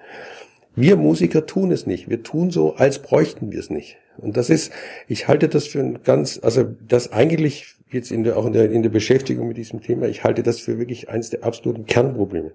Wir 0.74 0.96
Musiker 0.96 1.46
tun 1.46 1.70
es 1.70 1.86
nicht. 1.86 2.08
Wir 2.08 2.22
tun 2.22 2.50
so, 2.50 2.74
als 2.74 3.00
bräuchten 3.00 3.52
wir 3.52 3.58
es 3.58 3.70
nicht. 3.70 3.98
Und 4.18 4.36
das 4.36 4.50
ist, 4.50 4.72
ich 5.08 5.28
halte 5.28 5.48
das 5.48 5.66
für 5.66 5.80
ein 5.80 6.02
ganz, 6.02 6.40
also 6.42 6.64
das 6.86 7.12
eigentlich 7.12 7.76
jetzt 7.90 8.10
in 8.10 8.24
der, 8.24 8.36
auch 8.36 8.46
in 8.46 8.52
der, 8.52 8.70
in 8.70 8.82
der 8.82 8.90
Beschäftigung 8.90 9.48
mit 9.48 9.56
diesem 9.56 9.82
Thema, 9.82 10.06
ich 10.06 10.24
halte 10.24 10.42
das 10.42 10.60
für 10.60 10.78
wirklich 10.78 11.10
eines 11.10 11.30
der 11.30 11.44
absoluten 11.44 11.84
Kernprobleme. 11.84 12.52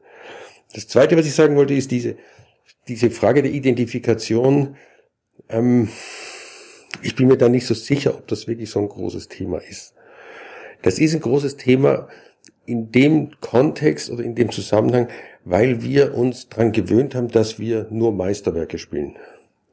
Das 0.73 0.87
zweite, 0.87 1.17
was 1.17 1.25
ich 1.25 1.35
sagen 1.35 1.55
wollte, 1.55 1.73
ist 1.73 1.91
diese, 1.91 2.17
diese 2.87 3.11
Frage 3.11 3.43
der 3.43 3.51
Identifikation. 3.51 4.75
Ähm, 5.49 5.89
ich 7.01 7.15
bin 7.15 7.27
mir 7.27 7.37
da 7.37 7.49
nicht 7.49 7.67
so 7.67 7.73
sicher, 7.73 8.15
ob 8.15 8.27
das 8.27 8.47
wirklich 8.47 8.69
so 8.69 8.79
ein 8.79 8.89
großes 8.89 9.27
Thema 9.27 9.59
ist. 9.59 9.93
Das 10.81 10.99
ist 10.99 11.13
ein 11.13 11.21
großes 11.21 11.57
Thema 11.57 12.07
in 12.65 12.91
dem 12.91 13.31
Kontext 13.39 14.09
oder 14.09 14.23
in 14.23 14.35
dem 14.35 14.51
Zusammenhang, 14.51 15.07
weil 15.49 15.81
wir 15.81 16.15
uns 16.15 16.49
dran 16.49 16.71
gewöhnt 16.71 17.15
haben, 17.15 17.29
dass 17.29 17.57
wir 17.57 17.87
nur 17.89 18.11
Meisterwerke 18.11 18.77
spielen. 18.77 19.15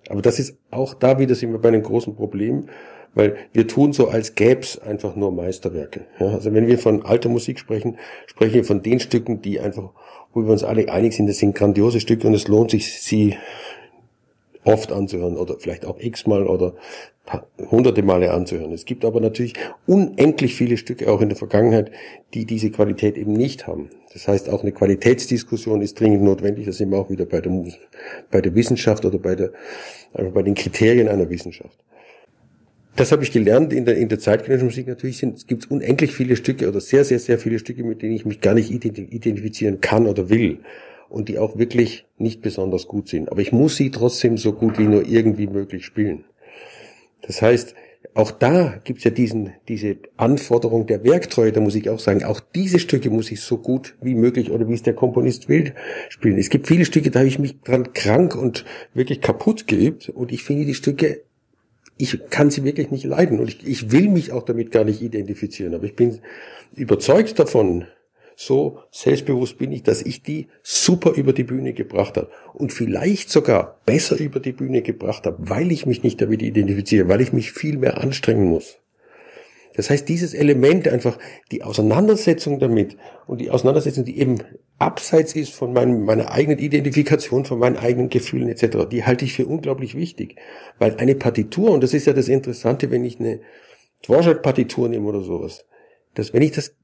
Aber 0.09 0.23
das 0.23 0.39
ist 0.39 0.57
auch 0.71 0.95
da 0.95 1.19
wieder 1.19 1.35
sind 1.35 1.53
wir 1.53 1.59
bei 1.59 1.69
einem 1.69 1.83
großen 1.83 2.15
Problem, 2.15 2.67
weil 3.15 3.37
wir 3.53 3.67
tun 3.67 3.93
so, 3.93 4.09
als 4.09 4.35
gäb's 4.35 4.79
einfach 4.79 5.17
nur 5.17 5.33
Meisterwerke. 5.33 6.07
Ja, 6.19 6.29
also 6.29 6.53
wenn 6.53 6.67
wir 6.67 6.79
von 6.79 7.05
alter 7.05 7.29
Musik 7.29 7.59
sprechen, 7.59 7.97
sprechen 8.27 8.55
wir 8.55 8.65
von 8.65 8.83
den 8.83 9.01
Stücken, 9.01 9.41
die 9.41 9.61
einfach, 9.61 9.91
wo 10.33 10.43
wir 10.43 10.51
uns 10.51 10.65
alle 10.65 10.89
einig 10.91 11.15
sind, 11.15 11.29
das 11.29 11.39
sind 11.39 11.55
grandiose 11.55 12.01
Stücke 12.01 12.27
und 12.27 12.35
es 12.35 12.49
lohnt 12.49 12.71
sich, 12.71 13.01
sie 13.01 13.37
oft 14.65 14.93
anzuhören 14.93 15.37
oder 15.37 15.57
vielleicht 15.59 15.87
auch 15.87 15.99
x-mal 16.01 16.47
oder 16.47 16.75
hunderte 17.71 18.03
Male 18.03 18.33
anzuhören. 18.33 18.73
Es 18.73 18.85
gibt 18.85 19.05
aber 19.05 19.21
natürlich 19.21 19.55
unendlich 19.87 20.55
viele 20.55 20.77
Stücke 20.77 21.11
auch 21.11 21.21
in 21.23 21.31
der 21.31 21.39
Vergangenheit, 21.39 21.91
die 22.35 22.45
diese 22.45 22.71
Qualität 22.71 23.17
eben 23.17 23.33
nicht 23.33 23.67
haben. 23.67 23.89
Das 24.13 24.29
heißt, 24.29 24.51
auch 24.51 24.63
eine 24.63 24.73
Qualitätsdiskussion 24.73 25.81
ist 25.81 25.99
dringend 25.99 26.23
notwendig. 26.23 26.67
Das 26.67 26.77
sind 26.77 26.91
wir 26.91 26.99
auch 26.99 27.09
wieder 27.11 27.25
bei 27.25 27.41
der, 27.41 27.53
bei 28.31 28.41
der 28.41 28.55
Wissenschaft 28.55 29.05
oder 29.05 29.19
bei 29.19 29.35
der, 29.35 29.53
also 30.13 30.31
bei 30.31 30.43
den 30.43 30.55
Kriterien 30.55 31.09
einer 31.09 31.29
Wissenschaft. 31.31 31.79
Das 32.97 33.11
habe 33.11 33.25
ich 33.25 33.33
gelernt 33.33 33.73
in 33.73 33.87
der, 33.87 33.97
in 33.97 34.09
der 34.09 34.21
zeitgenössischen 34.21 34.69
Musik. 34.69 34.87
Natürlich 34.87 35.21
gibt 35.47 35.65
es 35.65 35.71
unendlich 35.71 36.13
viele 36.13 36.37
Stücke 36.37 36.69
oder 36.69 36.81
sehr, 36.81 37.05
sehr, 37.05 37.19
sehr 37.19 37.39
viele 37.39 37.59
Stücke, 37.59 37.83
mit 37.83 38.03
denen 38.03 38.15
ich 38.15 38.25
mich 38.25 38.41
gar 38.41 38.55
nicht 38.55 38.71
identifizieren 38.71 39.81
kann 39.81 40.07
oder 40.07 40.29
will 40.29 40.61
und 41.15 41.29
die 41.29 41.39
auch 41.39 41.57
wirklich 41.57 42.07
nicht 42.19 42.43
besonders 42.43 42.89
gut 42.89 43.09
sind. 43.09 43.31
Aber 43.31 43.41
ich 43.41 43.53
muss 43.53 43.77
sie 43.77 43.93
trotzdem 43.93 44.37
so 44.37 44.53
gut 44.53 44.79
wie 44.79 44.85
nur 44.85 45.07
irgendwie 45.07 45.47
möglich 45.47 45.85
spielen. 45.85 46.25
Das 47.23 47.41
heißt, 47.41 47.77
auch 48.15 48.33
da 48.33 48.81
gibt 48.83 48.99
es 48.99 49.05
ja 49.05 49.11
diesen, 49.13 49.53
diese 49.69 49.97
Anforderung 50.17 50.87
der 50.87 51.05
Werktreue 51.05 51.53
der 51.53 51.63
Musik 51.63 51.89
auch 51.89 52.01
sagen, 52.01 52.25
auch 52.25 52.41
diese 52.41 52.81
Stücke 52.81 53.11
muss 53.11 53.31
ich 53.31 53.41
so 53.41 53.59
gut 53.59 53.95
wie 54.03 54.17
möglich 54.17 54.51
oder 54.51 54.69
wie 54.69 54.75
es 54.75 54.83
der 54.83 54.95
Komponist 54.95 55.49
will 55.49 55.75
spielen. 56.09 56.37
Es 56.37 56.51
gibt 56.51 56.67
viele 56.67 56.85
Stücke, 56.85 57.11
da 57.11 57.21
habe 57.21 57.29
ich 57.29 57.39
mich 57.39 57.61
dran 57.61 57.93
krank 57.93 58.35
und 58.35 58.65
wirklich 58.93 59.21
kaputt 59.21 59.69
geübt 59.69 60.09
und 60.09 60.33
ich 60.33 60.43
finde 60.43 60.65
die 60.67 60.75
Stücke, 60.75 61.23
ich 61.97 62.19
kann 62.29 62.51
sie 62.51 62.65
wirklich 62.65 62.91
nicht 62.91 63.05
leiden 63.05 63.39
und 63.39 63.49
ich, 63.49 63.67
ich 63.67 63.93
will 63.93 64.09
mich 64.09 64.33
auch 64.33 64.43
damit 64.43 64.73
gar 64.73 64.85
nicht 64.85 65.01
identifizieren, 65.01 65.75
aber 65.75 65.85
ich 65.85 65.95
bin 65.95 66.19
überzeugt 66.75 67.39
davon, 67.39 67.87
so 68.37 68.79
selbstbewusst 68.91 69.59
bin 69.59 69.73
ich, 69.73 69.83
dass 69.83 70.03
ich 70.03 70.23
die 70.23 70.49
super 70.63 71.13
über 71.13 71.33
die 71.33 71.45
Bühne 71.45 71.73
gebracht 71.73 72.17
habe 72.17 72.31
und 72.53 72.73
vielleicht 72.73 73.31
sogar 73.31 73.81
besser 73.87 74.19
über 74.19 74.41
die 74.41 74.53
Bühne 74.53 74.83
gebracht 74.83 75.27
habe, 75.27 75.37
weil 75.39 75.71
ich 75.73 75.87
mich 75.87 76.03
nicht 76.03 76.21
damit 76.21 76.43
identifiziere, 76.43 77.09
weil 77.09 77.21
ich 77.21 77.33
mich 77.33 77.53
viel 77.53 77.79
mehr 77.79 77.99
anstrengen 77.99 78.47
muss. 78.47 78.79
Das 79.77 79.91
heißt, 79.91 80.09
dieses 80.09 80.35
Element 80.35 80.87
einfach, 80.87 81.19
die 81.51 81.65
Auseinandersetzung 81.65 82.61
damit 82.61 82.97
und 83.27 83.41
die 83.41 83.51
Auseinandersetzung, 83.51 84.05
die 84.05 84.19
eben 84.21 84.39
abseits 84.79 85.35
ist 85.35 85.53
von 85.53 85.73
meinem, 85.73 86.05
meiner 86.05 86.31
eigenen 86.31 86.59
Identifikation, 86.59 87.45
von 87.45 87.59
meinen 87.59 87.77
eigenen 87.77 88.09
Gefühlen 88.09 88.49
etc., 88.49 88.89
die 88.91 89.05
halte 89.05 89.25
ich 89.25 89.35
für 89.35 89.47
unglaublich 89.47 89.97
wichtig. 89.97 90.37
Weil 90.79 90.97
eine 90.97 91.17
Partitur, 91.17 91.73
und 91.73 91.83
das 91.83 91.93
ist 91.93 92.07
ja 92.07 92.13
das 92.13 92.29
Interessante, 92.29 92.91
wenn 92.93 93.05
ich 93.05 93.19
eine 93.19 93.41
Dvorak-Partitur 94.05 94.89
nehme 94.89 95.09
oder 95.09 95.23
sowas, 95.23 95.65
dass 96.15 96.33
wenn 96.33 96.43
ich 96.43 96.53
das 96.53 96.77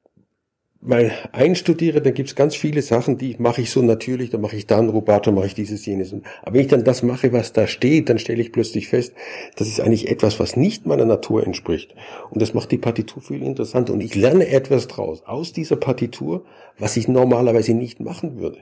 mal 0.82 1.12
einstudiere, 1.32 2.00
dann 2.00 2.14
gibt's 2.14 2.34
ganz 2.34 2.56
viele 2.56 2.80
Sachen, 2.80 3.18
die 3.18 3.36
mache 3.38 3.60
ich 3.60 3.70
so 3.70 3.82
natürlich, 3.82 4.30
dann 4.30 4.40
mache 4.40 4.56
ich 4.56 4.66
dann 4.66 4.88
Rubato, 4.88 5.30
mache 5.30 5.46
ich 5.46 5.54
dieses, 5.54 5.84
jenes. 5.84 6.14
Aber 6.42 6.54
wenn 6.54 6.62
ich 6.62 6.68
dann 6.68 6.84
das 6.84 7.02
mache, 7.02 7.32
was 7.32 7.52
da 7.52 7.66
steht, 7.66 8.08
dann 8.08 8.18
stelle 8.18 8.40
ich 8.40 8.50
plötzlich 8.50 8.88
fest, 8.88 9.12
das 9.56 9.68
ist 9.68 9.80
eigentlich 9.80 10.08
etwas, 10.08 10.40
was 10.40 10.56
nicht 10.56 10.86
meiner 10.86 11.04
Natur 11.04 11.44
entspricht. 11.44 11.94
Und 12.30 12.40
das 12.40 12.54
macht 12.54 12.70
die 12.70 12.78
Partitur 12.78 13.22
viel 13.22 13.42
interessanter. 13.42 13.92
Und 13.92 14.00
ich 14.00 14.14
lerne 14.14 14.48
etwas 14.48 14.88
draus, 14.88 15.22
aus 15.26 15.52
dieser 15.52 15.76
Partitur, 15.76 16.44
was 16.78 16.96
ich 16.96 17.08
normalerweise 17.08 17.74
nicht 17.74 18.00
machen 18.00 18.38
würde. 18.38 18.58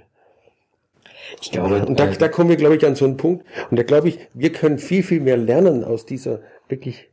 Ich 1.41 1.53
glaube, 1.53 1.87
und 1.87 2.01
da, 2.01 2.07
da 2.07 2.29
kommen 2.29 2.49
wir, 2.49 2.57
glaube 2.57 2.77
ich, 2.77 2.87
an 2.87 2.97
so 2.97 3.05
einen 3.05 3.17
Punkt. 3.17 3.45
Und 3.71 3.79
da 3.79 3.85
glaube 3.85 4.09
ich, 4.09 4.19
wir 4.35 4.51
können 4.51 4.79
viel, 4.79 5.05
viel 5.05 5.21
mehr 5.21 5.37
lernen 5.37 5.85
aus 5.85 6.05
dieser 6.05 6.41
wirklich, 6.69 7.11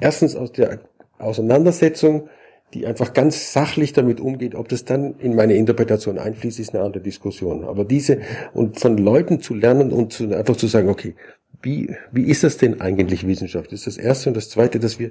erstens 0.00 0.34
aus 0.34 0.50
der 0.50 0.80
Auseinandersetzung 1.18 2.28
die 2.74 2.86
einfach 2.86 3.12
ganz 3.12 3.52
sachlich 3.52 3.92
damit 3.92 4.20
umgeht. 4.20 4.54
Ob 4.54 4.68
das 4.68 4.84
dann 4.84 5.14
in 5.18 5.34
meine 5.34 5.54
Interpretation 5.54 6.18
einfließt, 6.18 6.58
ist 6.58 6.74
eine 6.74 6.84
andere 6.84 7.02
Diskussion. 7.02 7.64
Aber 7.64 7.84
diese 7.84 8.20
und 8.54 8.80
von 8.80 8.96
Leuten 8.96 9.40
zu 9.40 9.54
lernen 9.54 9.92
und 9.92 10.12
zu, 10.12 10.34
einfach 10.34 10.56
zu 10.56 10.66
sagen, 10.66 10.88
okay, 10.88 11.14
wie, 11.62 11.94
wie 12.10 12.24
ist 12.24 12.44
das 12.44 12.56
denn 12.56 12.80
eigentlich 12.80 13.26
Wissenschaft? 13.26 13.72
Das 13.72 13.80
ist 13.80 13.86
das 13.86 13.96
Erste. 13.98 14.30
Und 14.30 14.36
das 14.36 14.48
Zweite, 14.48 14.80
dass 14.80 14.98
wir 14.98 15.10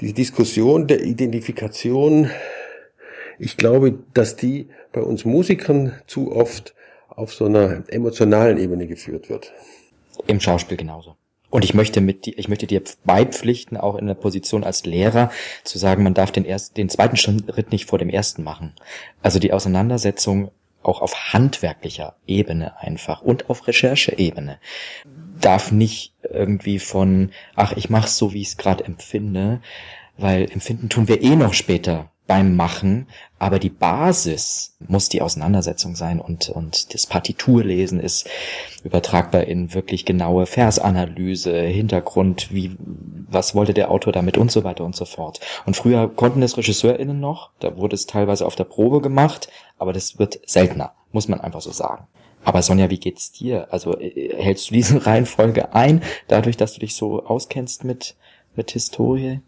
die 0.00 0.12
Diskussion 0.12 0.86
der 0.86 1.04
Identifikation, 1.04 2.30
ich 3.38 3.56
glaube, 3.56 3.98
dass 4.14 4.36
die 4.36 4.68
bei 4.92 5.02
uns 5.02 5.24
Musikern 5.24 5.92
zu 6.06 6.32
oft 6.32 6.74
auf 7.08 7.32
so 7.34 7.44
einer 7.44 7.84
emotionalen 7.88 8.58
Ebene 8.58 8.86
geführt 8.86 9.28
wird. 9.28 9.52
Im 10.26 10.40
Schauspiel 10.40 10.76
genauso. 10.76 11.16
Und 11.52 11.66
ich 11.66 11.74
möchte 11.74 12.00
mit 12.00 12.26
ich 12.26 12.48
möchte 12.48 12.66
dir 12.66 12.82
beipflichten, 13.04 13.76
auch 13.76 13.96
in 13.96 14.06
der 14.06 14.14
Position 14.14 14.64
als 14.64 14.86
Lehrer, 14.86 15.30
zu 15.64 15.76
sagen, 15.78 16.02
man 16.02 16.14
darf 16.14 16.32
den 16.32 16.46
ersten, 16.46 16.74
den 16.76 16.88
zweiten 16.88 17.18
Schritt 17.18 17.72
nicht 17.72 17.84
vor 17.84 17.98
dem 17.98 18.08
ersten 18.08 18.42
machen. 18.42 18.72
Also 19.22 19.38
die 19.38 19.52
Auseinandersetzung 19.52 20.50
auch 20.82 21.02
auf 21.02 21.34
handwerklicher 21.34 22.16
Ebene 22.26 22.80
einfach 22.80 23.20
und 23.20 23.50
auf 23.50 23.66
Rechercheebene 23.66 24.60
darf 25.42 25.72
nicht 25.72 26.14
irgendwie 26.22 26.78
von, 26.78 27.32
ach, 27.54 27.76
ich 27.76 27.90
mach's 27.90 28.16
so, 28.16 28.32
wie 28.32 28.40
ich 28.40 28.48
es 28.48 28.56
gerade 28.56 28.84
empfinde, 28.84 29.60
weil 30.16 30.50
empfinden 30.50 30.88
tun 30.88 31.06
wir 31.06 31.20
eh 31.20 31.36
noch 31.36 31.52
später 31.52 32.10
beim 32.32 32.56
Machen, 32.56 33.08
aber 33.38 33.58
die 33.58 33.68
Basis 33.68 34.74
muss 34.88 35.10
die 35.10 35.20
Auseinandersetzung 35.20 35.96
sein 35.96 36.18
und, 36.18 36.48
und 36.48 36.94
das 36.94 37.04
Partiturlesen 37.04 38.00
ist 38.00 38.26
übertragbar 38.84 39.44
in 39.44 39.74
wirklich 39.74 40.06
genaue 40.06 40.46
Versanalyse, 40.46 41.60
Hintergrund, 41.60 42.50
wie, 42.50 42.74
was 43.28 43.54
wollte 43.54 43.74
der 43.74 43.90
Autor 43.90 44.14
damit 44.14 44.38
und 44.38 44.50
so 44.50 44.64
weiter 44.64 44.82
und 44.82 44.96
so 44.96 45.04
fort. 45.04 45.40
Und 45.66 45.76
früher 45.76 46.08
konnten 46.08 46.40
es 46.40 46.56
RegisseurInnen 46.56 47.20
noch, 47.20 47.50
da 47.60 47.76
wurde 47.76 47.96
es 47.96 48.06
teilweise 48.06 48.46
auf 48.46 48.56
der 48.56 48.64
Probe 48.64 49.02
gemacht, 49.02 49.50
aber 49.76 49.92
das 49.92 50.18
wird 50.18 50.40
seltener, 50.46 50.94
muss 51.10 51.28
man 51.28 51.38
einfach 51.42 51.60
so 51.60 51.70
sagen. 51.70 52.06
Aber 52.44 52.62
Sonja, 52.62 52.88
wie 52.88 52.98
geht's 52.98 53.30
dir? 53.30 53.70
Also 53.70 54.00
äh, 54.00 54.42
hältst 54.42 54.70
du 54.70 54.74
diese 54.74 55.04
Reihenfolge 55.06 55.74
ein, 55.74 56.02
dadurch, 56.28 56.56
dass 56.56 56.72
du 56.72 56.80
dich 56.80 56.96
so 56.96 57.26
auskennst 57.26 57.84
mit, 57.84 58.16
mit 58.56 58.70
Historie? 58.70 59.42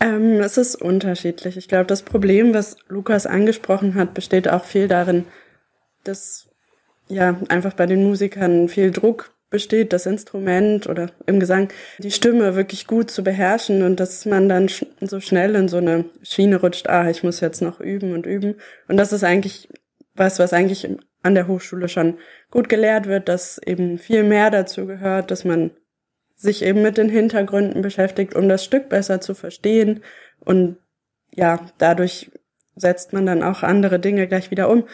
Ähm, 0.00 0.40
es 0.40 0.58
ist 0.58 0.76
unterschiedlich. 0.76 1.56
Ich 1.56 1.68
glaube, 1.68 1.86
das 1.86 2.02
Problem, 2.02 2.54
was 2.54 2.76
Lukas 2.88 3.26
angesprochen 3.26 3.94
hat, 3.94 4.14
besteht 4.14 4.48
auch 4.48 4.64
viel 4.64 4.88
darin, 4.88 5.24
dass 6.04 6.48
ja 7.08 7.40
einfach 7.48 7.74
bei 7.74 7.86
den 7.86 8.04
Musikern 8.04 8.68
viel 8.68 8.90
Druck 8.90 9.34
besteht, 9.50 9.92
das 9.92 10.06
Instrument 10.06 10.88
oder 10.88 11.10
im 11.26 11.38
Gesang 11.38 11.68
die 11.98 12.10
Stimme 12.10 12.56
wirklich 12.56 12.88
gut 12.88 13.10
zu 13.10 13.22
beherrschen 13.22 13.82
und 13.82 14.00
dass 14.00 14.26
man 14.26 14.48
dann 14.48 14.68
sch 14.68 14.84
so 15.00 15.20
schnell 15.20 15.54
in 15.54 15.68
so 15.68 15.76
eine 15.76 16.06
Schiene 16.22 16.56
rutscht, 16.56 16.88
ah, 16.88 17.08
ich 17.08 17.22
muss 17.22 17.38
jetzt 17.40 17.62
noch 17.62 17.78
üben 17.78 18.14
und 18.14 18.26
üben. 18.26 18.56
Und 18.88 18.96
das 18.96 19.12
ist 19.12 19.22
eigentlich 19.22 19.68
was, 20.14 20.40
was 20.40 20.52
eigentlich 20.52 20.88
an 21.22 21.34
der 21.34 21.46
Hochschule 21.46 21.88
schon 21.88 22.18
gut 22.50 22.68
gelehrt 22.68 23.06
wird, 23.06 23.28
dass 23.28 23.58
eben 23.64 23.98
viel 23.98 24.24
mehr 24.24 24.50
dazu 24.50 24.86
gehört, 24.86 25.30
dass 25.30 25.44
man 25.44 25.70
sich 26.44 26.62
eben 26.62 26.82
mit 26.82 26.98
den 26.98 27.08
Hintergründen 27.08 27.82
beschäftigt, 27.82 28.34
um 28.36 28.48
das 28.48 28.62
Stück 28.62 28.90
besser 28.90 29.20
zu 29.20 29.34
verstehen. 29.34 30.04
Und 30.44 30.76
ja, 31.32 31.60
dadurch 31.78 32.30
setzt 32.76 33.12
man 33.12 33.24
dann 33.26 33.42
auch 33.42 33.62
andere 33.62 33.98
Dinge 33.98 34.28
gleich 34.28 34.50
wieder 34.50 34.68
um. 34.68 34.84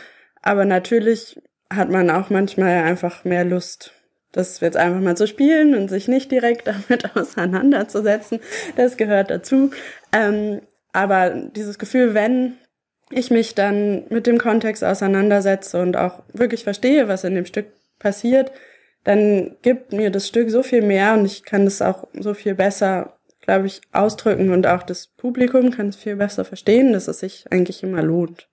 Aber 0.42 0.64
natürlich 0.64 1.42
hat 1.68 1.90
man 1.90 2.08
auch 2.08 2.30
manchmal 2.30 2.84
einfach 2.84 3.24
mehr 3.24 3.44
Lust, 3.44 3.92
das 4.32 4.60
jetzt 4.60 4.76
einfach 4.76 5.00
mal 5.00 5.16
zu 5.16 5.26
spielen 5.26 5.74
und 5.74 5.88
sich 5.88 6.06
nicht 6.06 6.30
direkt 6.30 6.66
damit 6.88 7.16
auseinanderzusetzen. 7.16 8.38
Das 8.76 8.96
gehört 8.96 9.30
dazu. 9.30 9.72
Ähm, 10.12 10.62
aber 10.92 11.30
dieses 11.30 11.78
Gefühl, 11.78 12.14
wenn 12.14 12.58
ich 13.10 13.32
mich 13.32 13.56
dann 13.56 14.04
mit 14.08 14.28
dem 14.28 14.38
Kontext 14.38 14.84
auseinandersetze 14.84 15.82
und 15.82 15.96
auch 15.96 16.22
wirklich 16.32 16.62
verstehe, 16.62 17.08
was 17.08 17.24
in 17.24 17.34
dem 17.34 17.44
Stück 17.44 17.66
passiert, 17.98 18.52
dann 19.04 19.56
gibt 19.62 19.92
mir 19.92 20.10
das 20.10 20.28
Stück 20.28 20.50
so 20.50 20.62
viel 20.62 20.82
mehr 20.82 21.14
und 21.14 21.24
ich 21.24 21.44
kann 21.44 21.66
es 21.66 21.80
auch 21.80 22.06
so 22.14 22.34
viel 22.34 22.54
besser, 22.54 23.18
glaube 23.40 23.66
ich, 23.66 23.80
ausdrücken 23.92 24.50
und 24.50 24.66
auch 24.66 24.82
das 24.82 25.08
Publikum 25.08 25.70
kann 25.70 25.88
es 25.88 25.96
viel 25.96 26.16
besser 26.16 26.44
verstehen, 26.44 26.92
dass 26.92 27.08
es 27.08 27.20
sich 27.20 27.46
eigentlich 27.50 27.82
immer 27.82 28.02
lohnt. 28.02 28.48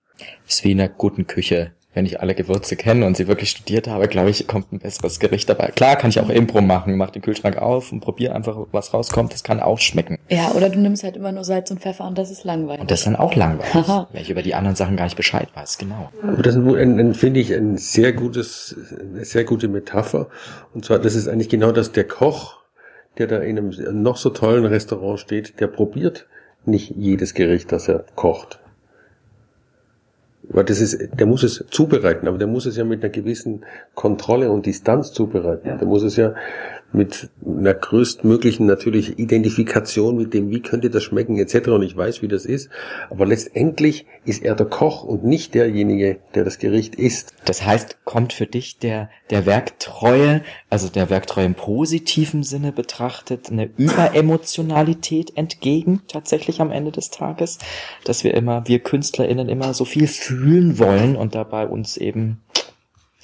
Ist 0.46 0.64
wie 0.64 0.72
in 0.72 0.80
einer 0.80 0.88
guten 0.88 1.26
Küche 1.26 1.72
wenn 1.98 2.06
ich 2.06 2.20
alle 2.20 2.36
Gewürze 2.36 2.76
kenne 2.76 3.04
und 3.06 3.16
sie 3.16 3.26
wirklich 3.26 3.50
studiert 3.50 3.88
habe, 3.88 4.06
glaube 4.06 4.30
ich, 4.30 4.46
kommt 4.46 4.72
ein 4.72 4.78
besseres 4.78 5.18
Gericht 5.18 5.48
dabei. 5.48 5.72
Klar 5.74 5.96
kann 5.96 6.10
ich 6.10 6.20
auch 6.20 6.28
Impro 6.28 6.60
machen, 6.60 6.96
mach 6.96 7.10
den 7.10 7.22
Kühlschrank 7.22 7.58
auf 7.58 7.90
und 7.90 7.98
probiere 7.98 8.36
einfach, 8.36 8.56
was 8.70 8.94
rauskommt. 8.94 9.32
Das 9.32 9.42
kann 9.42 9.58
auch 9.58 9.80
schmecken. 9.80 10.16
Ja, 10.28 10.52
oder 10.52 10.70
du 10.70 10.78
nimmst 10.78 11.02
halt 11.02 11.16
immer 11.16 11.32
nur 11.32 11.42
Salz 11.42 11.72
und 11.72 11.80
Pfeffer 11.80 12.06
und 12.06 12.16
das 12.16 12.30
ist 12.30 12.44
langweilig. 12.44 12.82
Und 12.82 12.92
das 12.92 13.00
ist 13.00 13.06
dann 13.06 13.16
auch 13.16 13.34
langweilig, 13.34 13.74
weil 14.12 14.22
ich 14.22 14.30
über 14.30 14.42
die 14.42 14.54
anderen 14.54 14.76
Sachen 14.76 14.96
gar 14.96 15.04
nicht 15.06 15.16
Bescheid 15.16 15.48
weiß, 15.54 15.78
genau. 15.78 16.10
Aber 16.22 16.40
das 16.40 16.54
ist, 16.54 17.16
finde 17.16 17.40
ich, 17.40 17.52
ein 17.52 17.76
sehr 17.76 18.12
gutes, 18.12 18.76
eine 19.00 19.24
sehr 19.24 19.42
gute 19.42 19.66
Metapher. 19.66 20.28
Und 20.74 20.84
zwar, 20.84 21.00
das 21.00 21.16
ist 21.16 21.26
eigentlich 21.26 21.48
genau 21.48 21.72
das, 21.72 21.90
der 21.90 22.04
Koch, 22.04 22.58
der 23.18 23.26
da 23.26 23.38
in 23.38 23.58
einem 23.58 24.02
noch 24.02 24.18
so 24.18 24.30
tollen 24.30 24.66
Restaurant 24.66 25.18
steht, 25.18 25.58
der 25.58 25.66
probiert 25.66 26.28
nicht 26.64 26.94
jedes 26.96 27.34
Gericht, 27.34 27.72
das 27.72 27.88
er 27.88 28.04
kocht. 28.14 28.60
Weil 30.50 30.64
das 30.64 30.80
ist, 30.80 30.98
der 31.18 31.26
muss 31.26 31.42
es 31.42 31.64
zubereiten, 31.70 32.26
aber 32.26 32.38
der 32.38 32.46
muss 32.46 32.64
es 32.64 32.76
ja 32.76 32.84
mit 32.84 33.02
einer 33.02 33.12
gewissen 33.12 33.64
Kontrolle 33.94 34.50
und 34.50 34.64
Distanz 34.64 35.12
zubereiten. 35.12 35.68
Ja. 35.68 35.76
Der 35.76 35.86
muss 35.86 36.02
es 36.02 36.16
ja 36.16 36.34
mit 36.92 37.28
einer 37.44 37.74
größtmöglichen 37.74 38.66
natürlich 38.66 39.18
Identifikation 39.18 40.16
mit 40.16 40.32
dem, 40.32 40.50
wie 40.50 40.60
könnte 40.60 40.88
das 40.88 41.02
schmecken 41.02 41.36
etc. 41.36 41.68
Und 41.68 41.82
ich 41.82 41.96
weiß, 41.96 42.22
wie 42.22 42.28
das 42.28 42.46
ist. 42.46 42.70
Aber 43.10 43.26
letztendlich 43.26 44.06
ist 44.24 44.42
er 44.42 44.54
der 44.54 44.66
Koch 44.66 45.04
und 45.04 45.22
nicht 45.22 45.54
derjenige, 45.54 46.18
der 46.34 46.44
das 46.44 46.58
Gericht 46.58 46.94
isst. 46.94 47.34
Das 47.44 47.64
heißt, 47.64 48.04
kommt 48.04 48.32
für 48.32 48.46
dich 48.46 48.78
der, 48.78 49.10
der 49.28 49.44
Werktreue, 49.44 50.42
also 50.70 50.88
der 50.88 51.10
Werktreue 51.10 51.44
im 51.44 51.54
positiven 51.54 52.42
Sinne 52.42 52.72
betrachtet, 52.72 53.50
eine 53.50 53.68
Überemotionalität 53.76 55.36
entgegen, 55.36 56.00
tatsächlich 56.08 56.60
am 56.60 56.72
Ende 56.72 56.90
des 56.90 57.10
Tages, 57.10 57.58
dass 58.04 58.24
wir 58.24 58.32
immer, 58.32 58.66
wir 58.66 58.78
KünstlerInnen 58.78 59.50
immer 59.50 59.74
so 59.74 59.84
viel 59.84 60.06
fühlen 60.06 60.78
wollen 60.78 61.16
und 61.16 61.34
dabei 61.34 61.66
uns 61.66 61.98
eben 61.98 62.40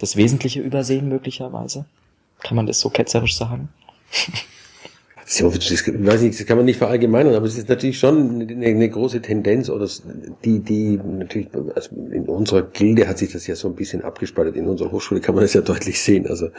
das 0.00 0.16
Wesentliche 0.16 0.60
übersehen 0.60 1.08
möglicherweise? 1.08 1.86
Kann 2.44 2.56
man 2.56 2.66
das 2.66 2.78
so 2.78 2.90
ketzerisch 2.90 3.36
sagen? 3.36 3.70
So, 5.26 5.48
das, 5.50 5.70
ich 5.70 5.86
weiß 5.86 6.20
nicht, 6.20 6.38
das 6.38 6.46
kann 6.46 6.58
man 6.58 6.66
nicht 6.66 6.76
verallgemeinern, 6.76 7.34
aber 7.34 7.46
es 7.46 7.56
ist 7.56 7.70
natürlich 7.70 7.98
schon 7.98 8.42
eine, 8.42 8.66
eine 8.66 8.90
große 8.90 9.22
Tendenz 9.22 9.70
oder 9.70 9.88
die, 10.44 10.60
die 10.60 11.00
natürlich, 11.02 11.48
also 11.74 11.96
in 12.12 12.26
unserer 12.26 12.60
Gilde 12.60 13.08
hat 13.08 13.16
sich 13.16 13.32
das 13.32 13.46
ja 13.46 13.56
so 13.56 13.68
ein 13.68 13.74
bisschen 13.74 14.02
abgespaltet. 14.02 14.54
In 14.56 14.66
unserer 14.66 14.92
Hochschule 14.92 15.22
kann 15.22 15.34
man 15.34 15.42
das 15.42 15.54
ja 15.54 15.62
deutlich 15.62 16.02
sehen. 16.02 16.26
Also 16.26 16.50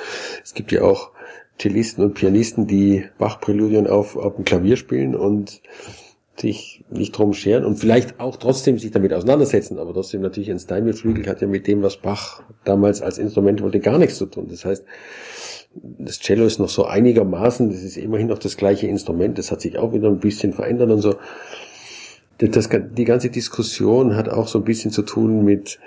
es 0.43 0.55
gibt 0.55 0.71
ja 0.71 0.81
auch 0.81 1.11
Cellisten 1.59 2.03
und 2.03 2.15
Pianisten, 2.15 2.65
die 2.65 3.05
Bach-Präludien 3.19 3.85
auf, 3.85 4.17
auf 4.17 4.35
dem 4.35 4.45
Klavier 4.45 4.77
spielen 4.77 5.15
und 5.15 5.61
sich 6.37 6.83
nicht 6.89 7.17
drum 7.17 7.33
scheren 7.33 7.63
und 7.63 7.77
vielleicht 7.77 8.19
auch 8.19 8.35
trotzdem 8.35 8.77
sich 8.77 8.91
damit 8.91 9.13
auseinandersetzen, 9.13 9.79
aber 9.79 9.93
trotzdem 9.93 10.21
natürlich 10.21 10.51
ein 10.51 10.59
Steinway-Flügel 10.59 11.27
hat 11.27 11.41
ja 11.41 11.47
mit 11.47 11.67
dem, 11.67 11.81
was 11.81 11.97
Bach 11.97 12.41
damals 12.65 13.01
als 13.01 13.19
Instrument 13.19 13.61
wollte, 13.61 13.79
gar 13.79 13.97
nichts 13.97 14.17
zu 14.17 14.25
tun. 14.25 14.47
Das 14.49 14.65
heißt, 14.65 14.83
das 15.75 16.19
Cello 16.19 16.45
ist 16.45 16.59
noch 16.59 16.69
so 16.69 16.85
einigermaßen, 16.85 17.69
das 17.69 17.83
ist 17.83 17.97
immerhin 17.97 18.27
noch 18.27 18.39
das 18.39 18.57
gleiche 18.57 18.87
Instrument, 18.87 19.37
das 19.37 19.51
hat 19.51 19.61
sich 19.61 19.77
auch 19.77 19.93
wieder 19.93 20.07
ein 20.07 20.19
bisschen 20.19 20.53
verändert 20.53 20.89
und 20.89 21.01
so. 21.01 21.15
Das, 22.37 22.69
die 22.69 23.05
ganze 23.05 23.29
Diskussion 23.29 24.15
hat 24.15 24.29
auch 24.29 24.47
so 24.47 24.59
ein 24.59 24.65
bisschen 24.65 24.91
zu 24.91 25.03
tun 25.03 25.45
mit, 25.45 25.79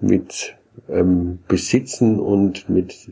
mit 0.00 0.54
ähm, 0.88 1.40
Besitzen 1.46 2.18
und 2.20 2.68
mit, 2.70 3.10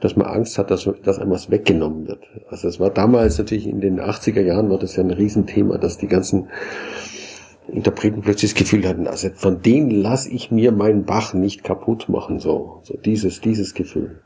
dass 0.00 0.16
man 0.16 0.26
Angst 0.26 0.58
hat, 0.58 0.70
dass, 0.70 0.88
dass 1.04 1.18
einem 1.18 1.30
was 1.30 1.50
weggenommen 1.50 2.08
wird. 2.08 2.24
Also 2.50 2.66
es 2.66 2.80
war 2.80 2.90
damals 2.90 3.38
natürlich 3.38 3.66
in 3.66 3.80
den 3.80 4.00
80er 4.00 4.40
Jahren 4.40 4.70
war 4.70 4.78
das 4.78 4.96
ja 4.96 5.04
ein 5.04 5.10
Riesenthema, 5.10 5.78
dass 5.78 5.98
die 5.98 6.08
ganzen 6.08 6.48
Interpreten 7.68 8.22
plötzlich 8.22 8.52
das 8.52 8.58
Gefühl 8.58 8.86
hatten, 8.86 9.06
also 9.06 9.30
von 9.34 9.62
denen 9.62 9.90
lasse 9.90 10.30
ich 10.30 10.50
mir 10.50 10.70
meinen 10.70 11.04
Bach 11.04 11.32
nicht 11.32 11.64
kaputt 11.64 12.08
machen, 12.08 12.38
so, 12.38 12.80
so 12.82 12.96
dieses, 12.96 13.40
dieses 13.40 13.72
Gefühl. 13.72 14.20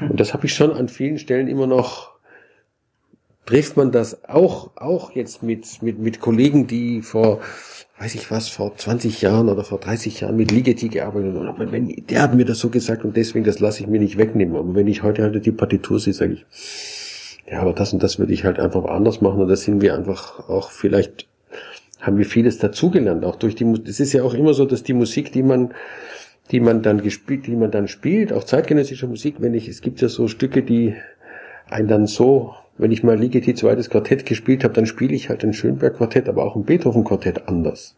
Und 0.00 0.18
das 0.20 0.34
habe 0.34 0.46
ich 0.46 0.54
schon 0.54 0.72
an 0.72 0.88
vielen 0.88 1.18
Stellen 1.18 1.48
immer 1.48 1.66
noch, 1.66 2.14
trifft 3.46 3.76
man 3.76 3.92
das 3.92 4.24
auch, 4.24 4.70
auch 4.76 5.12
jetzt 5.12 5.42
mit, 5.42 5.82
mit, 5.82 5.98
mit 5.98 6.20
Kollegen, 6.20 6.66
die 6.66 7.02
vor, 7.02 7.40
weiß 7.98 8.14
ich 8.14 8.30
was, 8.30 8.48
vor 8.48 8.76
20 8.76 9.20
Jahren 9.20 9.48
oder 9.48 9.64
vor 9.64 9.78
30 9.78 10.20
Jahren 10.20 10.36
mit 10.36 10.50
Ligeti 10.50 10.88
gearbeitet 10.88 11.34
haben. 11.36 11.48
Aber 11.48 11.70
wenn, 11.70 12.04
der 12.08 12.22
hat 12.22 12.34
mir 12.34 12.44
das 12.44 12.58
so 12.58 12.70
gesagt 12.70 13.04
und 13.04 13.16
deswegen, 13.16 13.44
das 13.44 13.60
lasse 13.60 13.82
ich 13.82 13.86
mir 13.86 14.00
nicht 14.00 14.18
wegnehmen. 14.18 14.56
Aber 14.56 14.74
wenn 14.74 14.88
ich 14.88 15.02
heute 15.02 15.22
halt 15.22 15.44
die 15.44 15.52
Partitur 15.52 16.00
sehe, 16.00 16.14
sage 16.14 16.34
ich, 16.34 16.46
ja, 17.50 17.60
aber 17.60 17.74
das 17.74 17.92
und 17.92 18.02
das 18.02 18.18
würde 18.18 18.32
ich 18.32 18.44
halt 18.44 18.58
einfach 18.58 18.86
anders 18.86 19.20
machen 19.20 19.42
und 19.42 19.48
da 19.48 19.56
sind 19.56 19.82
wir 19.82 19.94
einfach 19.94 20.48
auch 20.48 20.70
vielleicht 20.70 21.26
haben 22.00 22.18
wir 22.18 22.26
vieles 22.26 22.58
dazugelernt, 22.58 23.24
auch 23.24 23.36
durch 23.36 23.54
die 23.54 23.64
Musik. 23.64 23.88
Es 23.88 23.98
ist 23.98 24.12
ja 24.12 24.22
auch 24.22 24.34
immer 24.34 24.52
so, 24.52 24.66
dass 24.66 24.82
die 24.82 24.92
Musik, 24.92 25.32
die 25.32 25.42
man 25.42 25.72
die 26.50 26.60
man 26.60 26.82
dann 26.82 27.02
gespielt, 27.02 27.46
die 27.46 27.56
man 27.56 27.70
dann 27.70 27.88
spielt, 27.88 28.32
auch 28.32 28.44
zeitgenössische 28.44 29.06
Musik, 29.06 29.36
wenn 29.38 29.54
ich, 29.54 29.68
es 29.68 29.80
gibt 29.80 30.00
ja 30.00 30.08
so 30.08 30.28
Stücke, 30.28 30.62
die 30.62 30.94
einen 31.70 31.88
dann 31.88 32.06
so, 32.06 32.54
wenn 32.76 32.90
ich 32.90 33.02
mal 33.02 33.18
Ligeti 33.18 33.54
zweites 33.54 33.88
Quartett 33.88 34.26
gespielt 34.26 34.64
habe, 34.64 34.74
dann 34.74 34.86
spiele 34.86 35.14
ich 35.14 35.28
halt 35.28 35.44
ein 35.44 35.54
Schönberg 35.54 35.96
Quartett, 35.96 36.28
aber 36.28 36.44
auch 36.44 36.56
ein 36.56 36.64
Beethoven 36.64 37.04
Quartett 37.04 37.48
anders. 37.48 37.96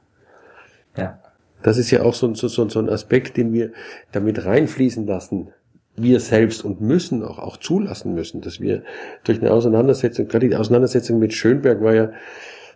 Ja. 0.97 1.19
Das 1.63 1.79
ist 1.79 1.91
ja 1.91 2.03
auch 2.03 2.15
so, 2.15 2.33
so, 2.35 2.49
so 2.49 2.79
ein 2.79 2.89
Aspekt, 2.89 3.37
den 3.37 3.53
wir 3.53 3.73
damit 4.13 4.45
reinfließen 4.45 5.07
lassen, 5.07 5.49
wir 5.97 6.21
selbst 6.21 6.65
und 6.65 6.81
müssen 6.81 7.25
auch, 7.25 7.39
auch 7.39 7.57
zulassen 7.57 8.15
müssen, 8.15 8.43
dass 8.43 8.61
wir 8.61 8.83
durch 9.25 9.41
eine 9.41 9.51
Auseinandersetzung, 9.51 10.29
gerade 10.29 10.49
die 10.49 10.57
Auseinandersetzung 10.57 11.19
mit 11.19 11.33
Schönberg 11.33 11.83
war 11.83 11.95
ja, 11.95 12.11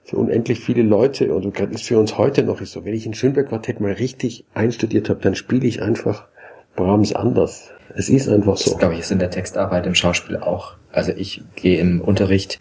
für 0.04 0.16
unendlich 0.16 0.60
viele 0.60 0.82
Leute 0.82 1.34
und 1.34 1.54
gerade 1.54 1.74
ist 1.74 1.84
für 1.84 1.98
uns 1.98 2.18
heute 2.18 2.42
noch 2.42 2.60
so. 2.60 2.84
Wenn 2.84 2.94
ich 2.94 3.06
ein 3.06 3.14
Schönberg-Quartett 3.14 3.80
mal 3.80 3.92
richtig 3.92 4.44
einstudiert 4.54 5.08
habe, 5.08 5.20
dann 5.20 5.34
spiele 5.34 5.66
ich 5.66 5.82
einfach 5.82 6.26
Brahms 6.76 7.14
anders. 7.14 7.70
Es 7.94 8.08
ist 8.08 8.28
einfach 8.28 8.56
so. 8.56 8.70
Das, 8.70 8.78
glaube 8.78 8.94
ich, 8.94 9.00
ist 9.00 9.10
in 9.10 9.18
der 9.18 9.30
Textarbeit 9.30 9.86
im 9.86 9.94
Schauspiel 9.94 10.36
auch. 10.36 10.74
Also 10.92 11.12
ich 11.12 11.42
gehe 11.54 11.78
im 11.78 12.00
Unterricht, 12.00 12.58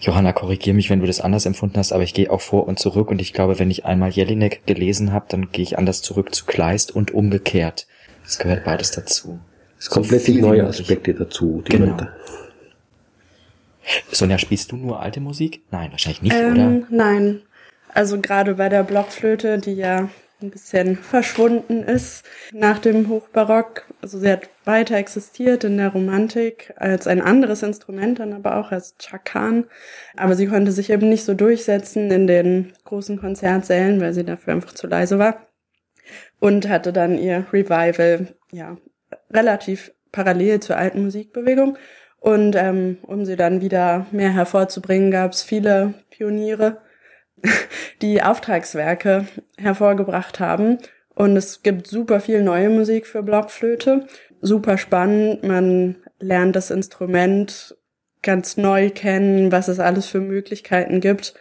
Johanna, 0.00 0.32
korrigier 0.32 0.74
mich, 0.74 0.90
wenn 0.90 1.00
du 1.00 1.06
das 1.06 1.20
anders 1.20 1.46
empfunden 1.46 1.78
hast, 1.78 1.92
aber 1.92 2.02
ich 2.02 2.14
gehe 2.14 2.30
auch 2.30 2.40
vor 2.40 2.66
und 2.66 2.78
zurück 2.78 3.10
und 3.10 3.20
ich 3.20 3.32
glaube, 3.32 3.58
wenn 3.58 3.70
ich 3.70 3.84
einmal 3.84 4.10
Jelinek 4.10 4.66
gelesen 4.66 5.12
habe, 5.12 5.26
dann 5.28 5.50
gehe 5.52 5.62
ich 5.62 5.78
anders 5.78 6.02
zurück 6.02 6.34
zu 6.34 6.44
Kleist 6.44 6.94
und 6.94 7.12
umgekehrt. 7.12 7.86
Das 8.24 8.38
gehört 8.38 8.64
beides 8.64 8.90
dazu. 8.90 9.38
Es 9.78 9.90
kommt 9.90 10.06
so 10.06 10.16
komplett 10.16 10.40
neue 10.40 10.66
Aspekte 10.66 11.14
dazu. 11.14 11.62
Die 11.66 11.76
genau. 11.76 11.96
Sonja, 14.10 14.38
spielst 14.38 14.72
du 14.72 14.76
nur 14.76 15.00
alte 15.00 15.20
Musik? 15.20 15.62
Nein, 15.70 15.90
wahrscheinlich 15.90 16.22
nicht, 16.22 16.36
ähm, 16.36 16.52
oder? 16.52 16.86
Nein. 16.90 17.42
Also 17.94 18.20
gerade 18.20 18.54
bei 18.54 18.68
der 18.68 18.84
Blockflöte, 18.84 19.58
die 19.58 19.74
ja 19.74 20.08
ein 20.42 20.50
bisschen 20.50 20.96
verschwunden 20.96 21.82
ist 21.82 22.24
nach 22.52 22.78
dem 22.78 23.08
Hochbarock. 23.08 23.86
Also 24.00 24.18
sie 24.18 24.30
hat 24.30 24.48
weiter 24.64 24.96
existiert 24.96 25.64
in 25.64 25.76
der 25.76 25.90
Romantik 25.90 26.74
als 26.76 27.06
ein 27.06 27.20
anderes 27.20 27.62
Instrument, 27.62 28.18
dann 28.18 28.32
aber 28.32 28.56
auch 28.56 28.72
als 28.72 28.96
Chakan. 28.98 29.66
Aber 30.16 30.34
sie 30.34 30.46
konnte 30.46 30.72
sich 30.72 30.90
eben 30.90 31.08
nicht 31.08 31.24
so 31.24 31.34
durchsetzen 31.34 32.10
in 32.10 32.26
den 32.26 32.72
großen 32.84 33.18
Konzertsälen, 33.18 34.00
weil 34.00 34.12
sie 34.12 34.24
dafür 34.24 34.54
einfach 34.54 34.72
zu 34.72 34.86
leise 34.86 35.18
war. 35.18 35.46
Und 36.40 36.68
hatte 36.68 36.92
dann 36.92 37.18
ihr 37.18 37.46
Revival, 37.52 38.34
ja, 38.50 38.76
relativ 39.30 39.92
parallel 40.10 40.60
zur 40.60 40.76
alten 40.76 41.04
Musikbewegung. 41.04 41.78
Und 42.22 42.54
ähm, 42.54 42.98
um 43.02 43.24
sie 43.24 43.34
dann 43.34 43.60
wieder 43.60 44.06
mehr 44.12 44.32
hervorzubringen, 44.32 45.10
gab 45.10 45.32
es 45.32 45.42
viele 45.42 45.94
Pioniere, 46.08 46.80
die 48.00 48.22
Auftragswerke 48.22 49.26
hervorgebracht 49.58 50.38
haben. 50.38 50.78
Und 51.16 51.36
es 51.36 51.64
gibt 51.64 51.88
super 51.88 52.20
viel 52.20 52.44
neue 52.44 52.70
Musik 52.70 53.08
für 53.08 53.24
Blockflöte. 53.24 54.06
Super 54.40 54.78
spannend. 54.78 55.42
Man 55.42 55.96
lernt 56.20 56.54
das 56.54 56.70
Instrument 56.70 57.76
ganz 58.22 58.56
neu 58.56 58.90
kennen, 58.90 59.50
was 59.50 59.66
es 59.66 59.80
alles 59.80 60.06
für 60.06 60.20
Möglichkeiten 60.20 61.00
gibt. 61.00 61.34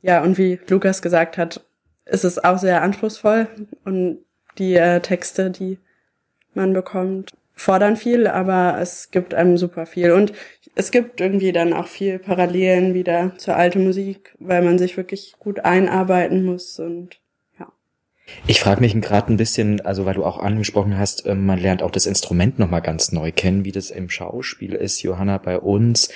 Ja, 0.00 0.22
und 0.22 0.38
wie 0.38 0.58
Lukas 0.66 1.02
gesagt 1.02 1.36
hat, 1.36 1.62
ist 2.06 2.24
es 2.24 2.42
auch 2.42 2.56
sehr 2.56 2.80
anspruchsvoll 2.80 3.48
und 3.84 4.24
die 4.56 4.76
äh, 4.76 5.00
Texte, 5.00 5.50
die 5.50 5.78
man 6.54 6.72
bekommt, 6.72 7.32
fordern 7.62 7.96
viel, 7.96 8.26
aber 8.26 8.78
es 8.80 9.10
gibt 9.10 9.34
einem 9.34 9.56
super 9.56 9.86
viel. 9.86 10.12
Und 10.12 10.32
es 10.74 10.90
gibt 10.90 11.20
irgendwie 11.20 11.52
dann 11.52 11.72
auch 11.72 11.86
viel 11.86 12.18
Parallelen 12.18 12.94
wieder 12.94 13.32
zur 13.38 13.56
alten 13.56 13.84
Musik, 13.84 14.34
weil 14.38 14.62
man 14.62 14.78
sich 14.78 14.96
wirklich 14.96 15.34
gut 15.38 15.60
einarbeiten 15.60 16.44
muss 16.44 16.78
und 16.78 17.20
ja. 17.58 17.68
Ich 18.46 18.60
frage 18.60 18.80
mich 18.80 18.98
gerade 19.00 19.32
ein 19.32 19.36
bisschen, 19.36 19.80
also 19.80 20.06
weil 20.06 20.14
du 20.14 20.24
auch 20.24 20.38
angesprochen 20.38 20.98
hast, 20.98 21.26
ähm, 21.26 21.46
man 21.46 21.58
lernt 21.58 21.82
auch 21.82 21.90
das 21.90 22.06
Instrument 22.06 22.58
nochmal 22.58 22.82
ganz 22.82 23.12
neu 23.12 23.32
kennen, 23.32 23.64
wie 23.64 23.72
das 23.72 23.90
im 23.90 24.10
Schauspiel 24.10 24.74
ist, 24.74 25.02
Johanna, 25.02 25.38
bei 25.38 25.58
uns. 25.58 26.10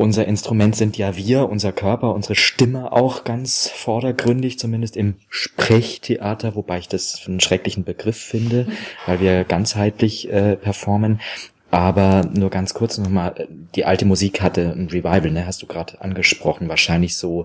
Unser 0.00 0.26
Instrument 0.26 0.74
sind 0.74 0.96
ja 0.96 1.14
wir, 1.14 1.50
unser 1.50 1.72
Körper, 1.72 2.14
unsere 2.14 2.34
Stimme 2.34 2.90
auch 2.90 3.22
ganz 3.22 3.68
vordergründig, 3.68 4.58
zumindest 4.58 4.96
im 4.96 5.16
Sprechtheater, 5.28 6.54
wobei 6.54 6.78
ich 6.78 6.88
das 6.88 7.20
einen 7.26 7.38
schrecklichen 7.38 7.84
Begriff 7.84 8.16
finde, 8.16 8.66
weil 9.04 9.20
wir 9.20 9.44
ganzheitlich 9.44 10.32
äh, 10.32 10.56
performen. 10.56 11.20
Aber 11.70 12.22
nur 12.32 12.48
ganz 12.48 12.72
kurz 12.72 12.96
nochmal, 12.96 13.46
die 13.74 13.84
alte 13.84 14.06
Musik 14.06 14.40
hatte 14.40 14.72
ein 14.72 14.88
Revival, 14.88 15.32
ne, 15.32 15.44
hast 15.44 15.60
du 15.60 15.66
gerade 15.66 16.00
angesprochen, 16.00 16.70
wahrscheinlich 16.70 17.18
so 17.18 17.44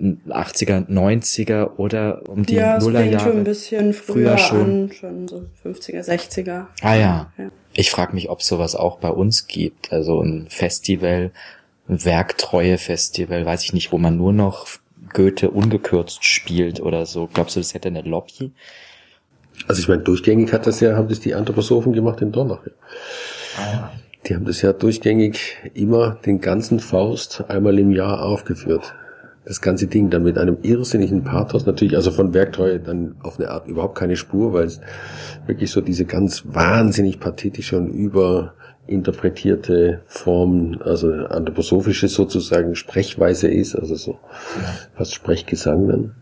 80er, 0.00 0.88
90er 0.88 1.78
oder 1.78 2.22
um 2.28 2.46
die 2.46 2.54
ja, 2.54 2.78
Nullerjahre. 2.78 3.24
schon 3.24 3.38
ein 3.38 3.44
bisschen 3.44 3.92
früher, 3.92 4.36
früher 4.36 4.38
schon. 4.38 4.60
An, 4.60 4.92
schon 4.92 5.26
so 5.26 5.42
50er, 5.64 6.08
60er. 6.08 6.66
Ah 6.80 6.94
ja. 6.94 7.32
ja. 7.36 7.50
Ich 7.72 7.90
frage 7.90 8.14
mich, 8.14 8.30
ob 8.30 8.40
sowas 8.44 8.76
auch 8.76 8.98
bei 8.98 9.10
uns 9.10 9.48
gibt, 9.48 9.92
also 9.92 10.22
ein 10.22 10.46
Festival, 10.48 11.32
Werktreue-Festival, 11.88 13.44
weiß 13.44 13.64
ich 13.64 13.72
nicht, 13.72 13.92
wo 13.92 13.98
man 13.98 14.16
nur 14.16 14.32
noch 14.32 14.66
Goethe 15.12 15.50
ungekürzt 15.50 16.24
spielt 16.24 16.80
oder 16.80 17.06
so. 17.06 17.28
Glaubst 17.32 17.56
du, 17.56 17.60
das 17.60 17.74
hätte 17.74 17.88
eine 17.88 18.02
Lobby? 18.02 18.52
Also 19.66 19.80
ich 19.80 19.88
meine, 19.88 20.02
durchgängig 20.02 20.52
hat 20.52 20.66
das 20.66 20.80
ja, 20.80 20.96
haben 20.96 21.08
das 21.08 21.20
die 21.20 21.34
Anthroposophen 21.34 21.92
gemacht 21.92 22.20
in 22.20 22.32
Dornach. 22.32 22.60
Ja. 22.64 22.72
Ah. 23.56 23.90
Die 24.26 24.34
haben 24.34 24.44
das 24.44 24.62
ja 24.62 24.72
durchgängig 24.72 25.56
immer 25.74 26.18
den 26.26 26.40
ganzen 26.40 26.80
Faust 26.80 27.44
einmal 27.48 27.78
im 27.78 27.92
Jahr 27.92 28.22
aufgeführt. 28.22 28.94
Das 29.44 29.62
ganze 29.62 29.86
Ding 29.86 30.10
dann 30.10 30.24
mit 30.24 30.36
einem 30.36 30.58
irrsinnigen 30.62 31.24
Pathos, 31.24 31.64
natürlich, 31.64 31.96
also 31.96 32.10
von 32.10 32.34
Werktreue 32.34 32.80
dann 32.80 33.14
auf 33.22 33.38
eine 33.38 33.50
Art 33.50 33.66
überhaupt 33.66 33.96
keine 33.96 34.16
Spur, 34.16 34.52
weil 34.52 34.66
es 34.66 34.80
wirklich 35.46 35.70
so 35.70 35.80
diese 35.80 36.04
ganz 36.04 36.42
wahnsinnig 36.44 37.20
pathetische 37.20 37.78
und 37.78 37.88
über 37.88 38.52
interpretierte 38.88 40.02
Form, 40.06 40.80
also 40.84 41.10
anthroposophische 41.10 42.08
sozusagen 42.08 42.74
Sprechweise 42.74 43.48
ist, 43.48 43.74
also 43.74 43.94
so 43.94 44.18
fast 44.96 45.14
Sprechgesang 45.14 45.88
dann. 45.88 46.14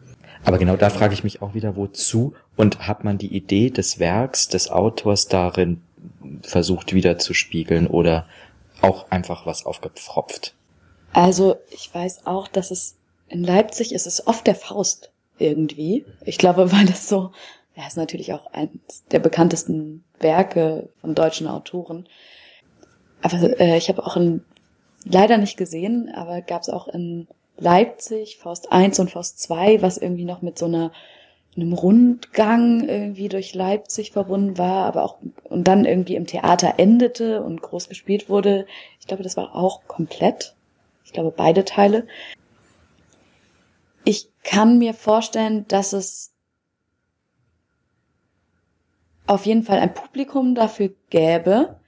Aber 0.44 0.58
genau 0.58 0.76
da 0.76 0.90
frage 0.90 1.14
ich 1.14 1.24
mich 1.24 1.42
auch 1.42 1.54
wieder, 1.54 1.76
wozu 1.76 2.34
und 2.56 2.86
hat 2.86 3.02
man 3.02 3.18
die 3.18 3.34
Idee 3.34 3.70
des 3.70 3.98
Werks, 3.98 4.48
des 4.48 4.70
Autors 4.70 5.26
darin 5.26 5.80
versucht 6.42 6.92
wieder 6.92 7.18
zu 7.18 7.34
spiegeln 7.34 7.86
oder 7.86 8.26
auch 8.80 9.10
einfach 9.10 9.46
was 9.46 9.66
aufgepfropft? 9.66 10.54
Also 11.12 11.56
ich 11.70 11.92
weiß 11.92 12.26
auch, 12.26 12.46
dass 12.46 12.70
es 12.70 12.96
in 13.28 13.42
Leipzig 13.42 13.92
ist 13.92 14.06
es 14.06 14.26
oft 14.26 14.46
der 14.46 14.54
Faust 14.54 15.10
irgendwie. 15.38 16.04
Ich 16.24 16.38
glaube, 16.38 16.72
weil 16.72 16.86
das 16.86 17.08
so, 17.08 17.32
ja, 17.74 17.86
ist 17.86 17.96
natürlich 17.96 18.32
auch 18.32 18.46
eines 18.52 19.04
der 19.10 19.18
bekanntesten 19.18 20.04
Werke 20.20 20.88
von 21.00 21.14
deutschen 21.14 21.46
Autoren 21.46 22.08
aber 23.26 23.60
äh, 23.60 23.76
ich 23.76 23.88
habe 23.88 24.04
auch 24.06 24.16
in, 24.16 24.44
leider 25.04 25.38
nicht 25.38 25.56
gesehen, 25.56 26.10
aber 26.14 26.40
gab 26.40 26.62
es 26.62 26.68
auch 26.68 26.88
in 26.88 27.26
Leipzig 27.58 28.36
Faust 28.38 28.70
1 28.70 28.98
und 29.00 29.10
Faust 29.10 29.40
2, 29.40 29.82
was 29.82 29.98
irgendwie 29.98 30.24
noch 30.24 30.42
mit 30.42 30.58
so 30.58 30.66
einer 30.66 30.92
einem 31.56 31.72
Rundgang 31.72 32.86
irgendwie 32.86 33.30
durch 33.30 33.54
Leipzig 33.54 34.12
verbunden 34.12 34.58
war, 34.58 34.84
aber 34.84 35.04
auch 35.04 35.16
und 35.44 35.66
dann 35.66 35.86
irgendwie 35.86 36.14
im 36.14 36.26
Theater 36.26 36.74
endete 36.76 37.42
und 37.42 37.62
groß 37.62 37.88
gespielt 37.88 38.28
wurde. 38.28 38.66
Ich 39.00 39.06
glaube, 39.06 39.22
das 39.22 39.38
war 39.38 39.54
auch 39.54 39.86
komplett. 39.86 40.54
Ich 41.06 41.14
glaube, 41.14 41.32
beide 41.34 41.64
Teile. 41.64 42.06
Ich 44.04 44.28
kann 44.44 44.76
mir 44.76 44.92
vorstellen, 44.92 45.66
dass 45.68 45.94
es 45.94 46.34
auf 49.26 49.46
jeden 49.46 49.62
Fall 49.62 49.78
ein 49.78 49.94
Publikum 49.94 50.54
dafür 50.54 50.90
gäbe, 51.08 51.80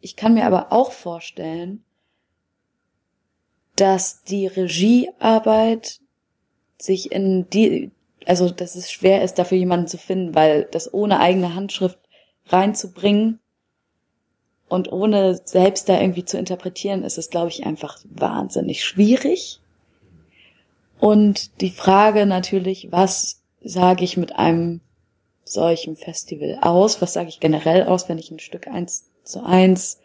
ich 0.00 0.16
kann 0.16 0.34
mir 0.34 0.46
aber 0.46 0.72
auch 0.72 0.92
vorstellen, 0.92 1.84
dass 3.76 4.22
die 4.24 4.46
Regiearbeit 4.46 6.00
sich 6.78 7.12
in 7.12 7.48
die, 7.50 7.90
also 8.26 8.50
dass 8.50 8.74
es 8.74 8.90
schwer 8.90 9.22
ist, 9.22 9.34
dafür 9.34 9.58
jemanden 9.58 9.88
zu 9.88 9.98
finden, 9.98 10.34
weil 10.34 10.64
das 10.64 10.92
ohne 10.92 11.20
eigene 11.20 11.54
Handschrift 11.54 11.98
reinzubringen 12.46 13.40
und 14.68 14.90
ohne 14.90 15.40
selbst 15.44 15.88
da 15.88 16.00
irgendwie 16.00 16.24
zu 16.24 16.38
interpretieren, 16.38 17.04
ist 17.04 17.18
es, 17.18 17.30
glaube 17.30 17.48
ich, 17.48 17.66
einfach 17.66 17.98
wahnsinnig 18.04 18.84
schwierig. 18.84 19.60
Und 20.98 21.60
die 21.60 21.70
Frage 21.70 22.26
natürlich, 22.26 22.90
was 22.90 23.42
sage 23.62 24.04
ich 24.04 24.16
mit 24.16 24.36
einem 24.36 24.80
solchen 25.44 25.96
Festival 25.96 26.58
aus? 26.62 27.00
Was 27.02 27.12
sage 27.12 27.28
ich 27.28 27.40
generell 27.40 27.84
aus, 27.84 28.08
wenn 28.08 28.18
ich 28.18 28.30
ein 28.30 28.38
Stück 28.38 28.66
eins 28.66 29.10
zu 29.26 29.44
eins 29.44 30.00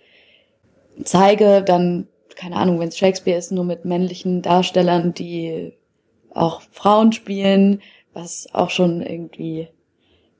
zeige, 1.03 1.63
dann, 1.63 2.07
keine 2.35 2.55
Ahnung, 2.55 2.79
wenn 2.79 2.89
es 2.89 2.97
Shakespeare 2.97 3.37
ist, 3.37 3.51
nur 3.51 3.63
mit 3.63 3.85
männlichen 3.85 4.41
Darstellern, 4.41 5.13
die 5.13 5.73
auch 6.33 6.61
Frauen 6.71 7.11
spielen, 7.11 7.81
was 8.13 8.47
auch 8.53 8.69
schon 8.69 9.01
irgendwie 9.01 9.67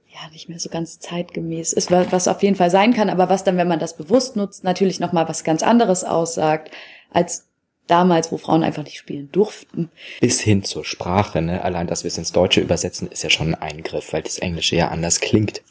ja 0.08 0.30
nicht 0.32 0.50
mehr 0.50 0.60
so 0.60 0.70
ganz 0.70 1.00
zeitgemäß 1.00 1.74
ist, 1.74 1.90
was 1.90 2.28
auf 2.28 2.44
jeden 2.44 2.56
Fall 2.56 2.70
sein 2.70 2.94
kann, 2.94 3.10
aber 3.10 3.30
was 3.30 3.44
dann, 3.44 3.58
wenn 3.58 3.68
man 3.68 3.80
das 3.80 3.96
bewusst 3.96 4.36
nutzt, 4.36 4.64
natürlich 4.64 5.00
noch 5.00 5.14
mal 5.14 5.28
was 5.30 5.44
ganz 5.44 5.64
anderes 5.64 6.04
aussagt 6.04 6.72
als 7.12 7.48
damals, 7.88 8.32
wo 8.32 8.38
Frauen 8.38 8.64
einfach 8.64 8.84
nicht 8.84 8.98
spielen 8.98 9.32
durften. 9.32 9.90
Bis 10.20 10.40
hin 10.40 10.64
zur 10.64 10.86
Sprache, 10.86 11.42
ne? 11.42 11.64
Allein, 11.64 11.88
dass 11.88 12.04
wir 12.04 12.10
es 12.10 12.18
ins 12.18 12.32
Deutsche 12.32 12.62
übersetzen, 12.62 13.10
ist 13.10 13.24
ja 13.24 13.30
schon 13.30 13.54
ein 13.54 13.62
Eingriff, 13.62 14.14
weil 14.14 14.22
das 14.22 14.38
Englische 14.40 14.76
ja 14.76 14.90
anders 14.90 15.20
klingt. 15.20 15.62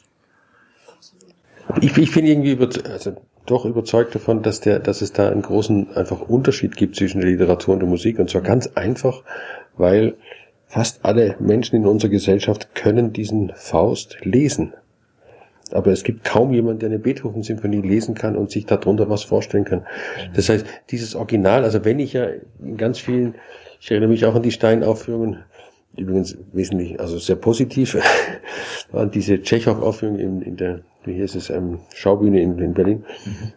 Ich, 1.81 1.97
ich 1.97 2.13
bin 2.13 2.25
irgendwie 2.25 2.51
über, 2.51 2.69
also 2.89 3.15
doch 3.45 3.65
überzeugt 3.65 4.15
davon, 4.15 4.43
dass 4.43 4.61
der, 4.61 4.79
dass 4.79 5.01
es 5.01 5.13
da 5.13 5.29
einen 5.29 5.41
großen 5.41 5.95
einfach 5.95 6.21
Unterschied 6.21 6.75
gibt 6.75 6.95
zwischen 6.95 7.21
der 7.21 7.29
Literatur 7.29 7.73
und 7.73 7.79
der 7.79 7.89
Musik 7.89 8.19
und 8.19 8.29
zwar 8.29 8.41
ganz 8.41 8.67
einfach, 8.75 9.23
weil 9.77 10.15
fast 10.67 11.03
alle 11.03 11.35
Menschen 11.39 11.75
in 11.75 11.85
unserer 11.85 12.11
Gesellschaft 12.11 12.75
können 12.75 13.13
diesen 13.13 13.51
Faust 13.55 14.17
lesen. 14.21 14.73
Aber 15.73 15.91
es 15.91 16.03
gibt 16.03 16.23
kaum 16.23 16.53
jemanden, 16.53 16.79
der 16.79 16.89
eine 16.89 16.99
Beethoven-Symphonie 16.99 17.81
lesen 17.81 18.15
kann 18.15 18.35
und 18.35 18.51
sich 18.51 18.65
darunter 18.65 19.09
was 19.09 19.23
vorstellen 19.23 19.63
kann. 19.63 19.85
Das 20.33 20.49
heißt, 20.49 20.65
dieses 20.89 21.15
Original, 21.15 21.63
also 21.63 21.85
wenn 21.85 21.99
ich 21.99 22.13
ja 22.13 22.27
in 22.59 22.77
ganz 22.77 22.99
vielen, 22.99 23.35
ich 23.79 23.89
erinnere 23.91 24.09
mich 24.09 24.25
auch 24.25 24.35
an 24.35 24.43
die 24.43 24.51
Steinaufführungen, 24.51 25.43
übrigens 25.97 26.37
wesentlich, 26.53 26.99
also 26.99 27.17
sehr 27.19 27.35
positiv, 27.35 27.97
waren 28.91 29.11
diese 29.11 29.41
Tschechow-Aufführungen 29.41 30.19
in, 30.19 30.41
in 30.41 30.57
der 30.57 30.81
wie 31.03 31.13
hieß 31.13 31.35
es, 31.35 31.49
ähm, 31.49 31.79
Schaubühne 31.93 32.41
in, 32.41 32.57
in 32.59 32.73
Berlin, 32.73 33.05
mhm. 33.25 33.53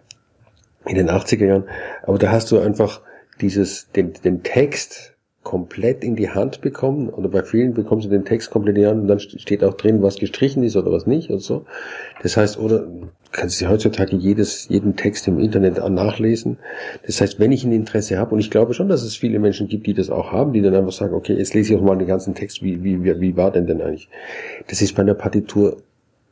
in 0.87 0.97
den 0.97 1.11
80er 1.11 1.45
Jahren. 1.45 1.65
Aber 2.03 2.19
da 2.19 2.31
hast 2.31 2.51
du 2.51 2.59
einfach 2.59 3.01
dieses, 3.41 3.91
den, 3.93 4.13
den 4.13 4.43
Text 4.43 5.14
komplett 5.45 6.03
in 6.03 6.17
die 6.17 6.31
Hand 6.31 6.63
bekommen 6.63 7.11
oder 7.11 7.29
bei 7.29 7.43
vielen 7.43 7.75
bekommst 7.75 8.07
du 8.07 8.11
den 8.11 8.25
Text 8.25 8.51
komplett 8.51 8.77
in 8.77 8.83
die 8.83 8.89
Hand 8.89 9.03
und 9.03 9.09
dann 9.09 9.21
steht 9.21 9.63
auch 9.63 9.75
drin, 9.75 10.03
was 10.03 10.17
gestrichen 10.17 10.65
ist 10.65 10.75
oder 10.75 10.91
was 10.91 11.07
nicht 11.07 11.31
und 11.31 11.41
so. 11.41 11.67
Das 12.23 12.37
heißt, 12.37 12.59
oder 12.59 12.89
kannst 13.31 13.61
du 13.61 13.69
heutzutage 13.69 14.17
jedes, 14.17 14.69
jeden 14.69 14.97
Text 14.97 15.29
im 15.29 15.39
Internet 15.39 15.77
nachlesen. 15.91 16.59
Das 17.07 17.21
heißt, 17.21 17.39
wenn 17.41 17.53
ich 17.53 17.65
ein 17.65 17.73
Interesse 17.73 18.17
habe, 18.17 18.35
und 18.35 18.41
ich 18.41 18.51
glaube 18.51 18.75
schon, 18.75 18.89
dass 18.89 19.03
es 19.03 19.17
viele 19.17 19.39
Menschen 19.39 19.69
gibt, 19.69 19.87
die 19.87 19.95
das 19.95 20.09
auch 20.09 20.33
haben, 20.33 20.53
die 20.53 20.63
dann 20.63 20.75
einfach 20.75 20.93
sagen, 20.93 21.15
okay, 21.15 21.35
jetzt 21.35 21.53
lese 21.53 21.75
ich 21.75 21.79
auch 21.79 21.85
mal 21.85 21.97
den 21.97 22.07
ganzen 22.07 22.35
Text, 22.35 22.63
wie, 22.63 22.83
wie, 22.83 23.05
wie, 23.05 23.21
wie 23.21 23.37
war 23.37 23.51
denn 23.51 23.67
denn 23.67 23.83
eigentlich? 23.83 24.09
Das 24.69 24.81
ist 24.81 24.95
bei 24.95 25.03
einer 25.03 25.15
Partitur 25.15 25.79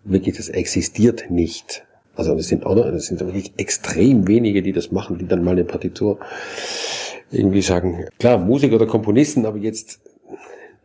wirklich, 0.05 0.37
das 0.37 0.49
existiert 0.49 1.31
nicht. 1.31 1.85
Also 2.15 2.35
das 2.35 2.49
sind, 2.49 2.65
oder? 2.65 2.93
Das 2.93 3.07
sind 3.07 3.21
wirklich 3.21 3.53
extrem 3.57 4.29
wenige, 4.29 4.63
die 4.63 4.73
das 4.73 4.93
machen, 4.93 5.19
die 5.19 5.27
dann 5.27 5.43
mal 5.43 5.53
eine 5.53 5.65
Partitur 5.65 6.19
irgendwie 7.33 7.63
sagen, 7.63 8.07
klar, 8.19 8.39
Musiker 8.39 8.77
oder 8.77 8.87
Komponisten, 8.87 9.47
aber 9.47 9.59
jetzt 9.59 10.01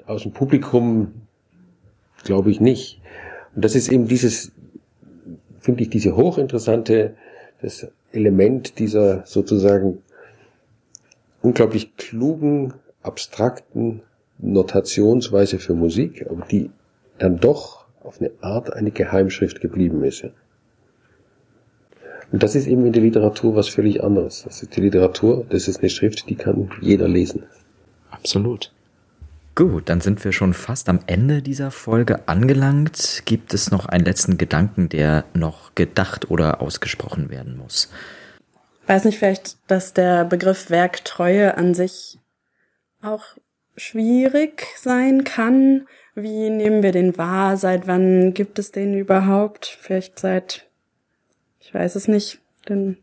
aus 0.05 0.23
dem 0.23 0.31
Publikum 0.31 1.13
glaube 2.23 2.51
ich 2.51 2.59
nicht. 2.59 3.01
Und 3.55 3.65
das 3.65 3.75
ist 3.75 3.89
eben 3.89 4.07
dieses, 4.07 4.51
finde 5.59 5.83
ich, 5.83 5.89
diese 5.89 6.15
hochinteressante, 6.15 7.15
das 7.61 7.87
Element 8.11 8.79
dieser 8.79 9.25
sozusagen 9.25 10.01
unglaublich 11.41 11.95
klugen, 11.97 12.73
abstrakten 13.01 14.01
Notationsweise 14.39 15.59
für 15.59 15.73
Musik, 15.73 16.25
aber 16.29 16.45
die 16.45 16.69
dann 17.17 17.39
doch 17.39 17.85
auf 18.03 18.21
eine 18.21 18.31
Art 18.41 18.73
eine 18.73 18.91
Geheimschrift 18.91 19.61
geblieben 19.61 20.03
ist. 20.03 20.25
Und 22.31 22.43
das 22.43 22.55
ist 22.55 22.67
eben 22.67 22.85
in 22.85 22.93
der 22.93 23.01
Literatur 23.01 23.55
was 23.55 23.69
völlig 23.69 24.03
anderes. 24.03 24.43
Das 24.43 24.61
ist 24.61 24.75
die 24.75 24.81
Literatur, 24.81 25.45
das 25.49 25.67
ist 25.67 25.79
eine 25.79 25.89
Schrift, 25.89 26.29
die 26.29 26.35
kann 26.35 26.69
jeder 26.81 27.07
lesen. 27.07 27.43
Absolut. 28.11 28.71
Gut, 29.55 29.89
dann 29.89 30.01
sind 30.01 30.23
wir 30.23 30.33
schon 30.33 30.53
fast 30.53 30.87
am 30.87 30.99
Ende 31.07 31.41
dieser 31.41 31.71
Folge 31.71 32.27
angelangt. 32.27 33.23
Gibt 33.25 33.55
es 33.55 33.71
noch 33.71 33.87
einen 33.87 34.05
letzten 34.05 34.37
Gedanken, 34.37 34.87
der 34.87 35.23
noch 35.33 35.73
gedacht 35.73 36.29
oder 36.29 36.61
ausgesprochen 36.61 37.31
werden 37.31 37.57
muss? 37.57 37.89
Weiß 38.85 39.03
nicht, 39.03 39.17
vielleicht, 39.17 39.57
dass 39.67 39.93
der 39.93 40.25
Begriff 40.25 40.69
Werktreue 40.69 41.57
an 41.57 41.73
sich 41.73 42.19
auch 43.01 43.23
schwierig 43.75 44.67
sein 44.77 45.23
kann. 45.23 45.87
Wie 46.13 46.49
nehmen 46.49 46.83
wir 46.83 46.91
den 46.91 47.17
wahr? 47.17 47.57
Seit 47.57 47.87
wann 47.87 48.33
gibt 48.33 48.59
es 48.59 48.71
den 48.71 48.93
überhaupt? 48.93 49.77
Vielleicht 49.81 50.19
seit, 50.19 50.66
ich 51.67 51.73
weiß 51.73 51.95
es 51.95 52.07
nicht, 52.07 52.39
den 52.69 52.97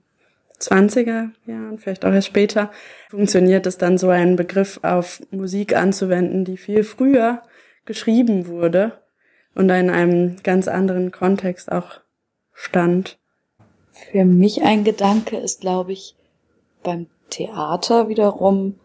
20er 0.59 1.31
Jahren, 1.47 1.79
vielleicht 1.79 2.07
auch 2.07 2.13
erst 2.13 2.29
später, 2.29 2.71
funktioniert 3.11 3.67
es 3.67 3.77
dann 3.77 3.99
so 3.99 4.09
einen 4.09 4.37
Begriff 4.37 4.81
auf 4.83 5.21
Musik 5.31 5.77
anzuwenden, 5.77 6.47
die 6.47 6.57
viel 6.57 6.83
früher 6.83 7.43
geschrieben 7.85 8.47
wurde 8.47 8.93
und 9.55 9.69
in 9.69 9.91
einem 9.91 10.37
ganz 10.43 10.67
anderen 10.67 11.13
Kontext 11.13 11.71
auch 11.71 12.01
stand. 12.55 13.19
Für 13.91 14.25
mich 14.25 14.63
ein 14.63 14.83
Gedanke 14.83 15.37
ist, 15.37 15.61
glaube 15.61 15.93
ich, 15.93 16.17
beim 16.83 17.09
Theater 17.29 18.09
wiederum, 18.09 18.77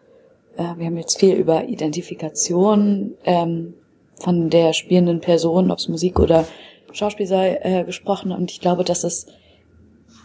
äh, 0.58 0.76
wir 0.76 0.86
haben 0.86 0.98
jetzt 0.98 1.18
viel 1.18 1.36
über 1.36 1.64
Identifikation 1.64 3.14
ähm, 3.24 3.72
von 4.16 4.50
der 4.50 4.74
spielenden 4.74 5.20
Person, 5.20 5.70
ob 5.70 5.78
es 5.78 5.88
Musik 5.88 6.18
oder 6.20 6.46
Schauspiel 6.92 7.26
sei, 7.26 7.58
äh, 7.62 7.84
gesprochen 7.84 8.30
und 8.30 8.50
ich 8.50 8.60
glaube, 8.60 8.84
dass 8.84 9.04
es 9.04 9.26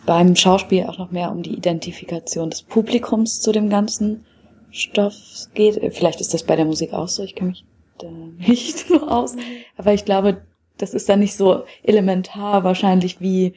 beim 0.06 0.36
Schauspiel 0.36 0.84
auch 0.84 0.98
noch 0.98 1.12
mehr 1.12 1.32
um 1.32 1.44
die 1.44 1.54
Identifikation 1.54 2.50
des 2.50 2.62
Publikums 2.62 3.42
zu 3.42 3.52
dem 3.52 3.70
ganzen 3.70 4.26
Stoff 4.72 5.16
geht. 5.54 5.80
Vielleicht 5.96 6.22
ist 6.22 6.34
das 6.34 6.44
bei 6.44 6.56
der 6.56 6.66
Musik 6.66 6.94
auch 6.94 7.08
so, 7.08 7.24
ich 7.24 7.36
kenne 7.36 7.52
mich 7.52 7.66
da 7.98 8.08
nicht 8.48 8.80
so 8.80 9.08
aus. 9.08 9.36
Aber 9.78 9.94
ich 9.94 10.06
glaube, 10.06 10.42
das 10.78 10.94
ist 10.94 11.08
dann 11.10 11.20
nicht 11.20 11.36
so 11.36 11.64
elementar 11.84 12.64
wahrscheinlich 12.64 13.22
wie 13.22 13.54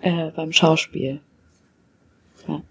äh, 0.00 0.30
beim 0.30 0.52
Schauspiel. 0.52 1.20
Ja. 2.48 2.62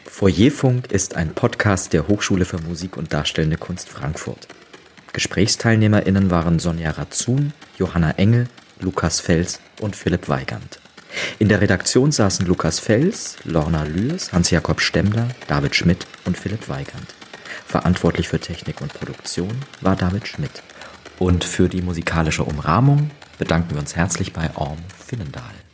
Foyerfunk 0.06 0.92
ist 0.92 1.16
ein 1.16 1.34
Podcast 1.34 1.94
der 1.94 2.10
Hochschule 2.10 2.44
für 2.44 2.60
Musik 2.60 2.98
und 2.98 3.14
Darstellende 3.14 3.56
Kunst 3.58 3.88
Frankfurt. 3.88 4.50
GesprächsteilnehmerInnen 5.14 6.32
waren 6.32 6.60
Sonja 6.60 6.92
Razun, 6.92 7.54
Johanna 7.78 8.12
Engel, 8.12 8.48
Lukas 8.80 9.20
Fels 9.20 9.60
und 9.82 9.96
Philipp 9.96 10.30
Weigand. 10.30 10.80
In 11.40 11.50
der 11.50 11.62
Redaktion 11.62 12.12
saßen 12.12 12.46
Lukas 12.46 12.80
Fels, 12.80 13.38
Lorna 13.44 13.84
Lührs, 13.84 14.34
Hans-Jakob 14.34 14.82
Stemmler, 14.82 15.30
David 15.48 15.76
Schmidt 15.76 16.06
und 16.26 16.38
Philipp 16.38 16.70
Weigand. 16.70 17.16
Verantwortlich 17.66 18.28
für 18.28 18.40
Technik 18.40 18.82
und 18.82 18.94
Produktion 18.94 19.62
war 19.82 19.96
David 19.96 20.28
Schmidt. 20.28 20.64
Und 21.20 21.44
für 21.44 21.68
die 21.68 21.82
musikalische 21.82 22.44
Umrahmung 22.44 23.12
bedanken 23.40 23.72
wir 23.72 23.80
uns 23.80 23.96
herzlich 23.96 24.34
bei 24.34 24.50
Orm 24.56 24.78
Finnendahl. 25.06 25.67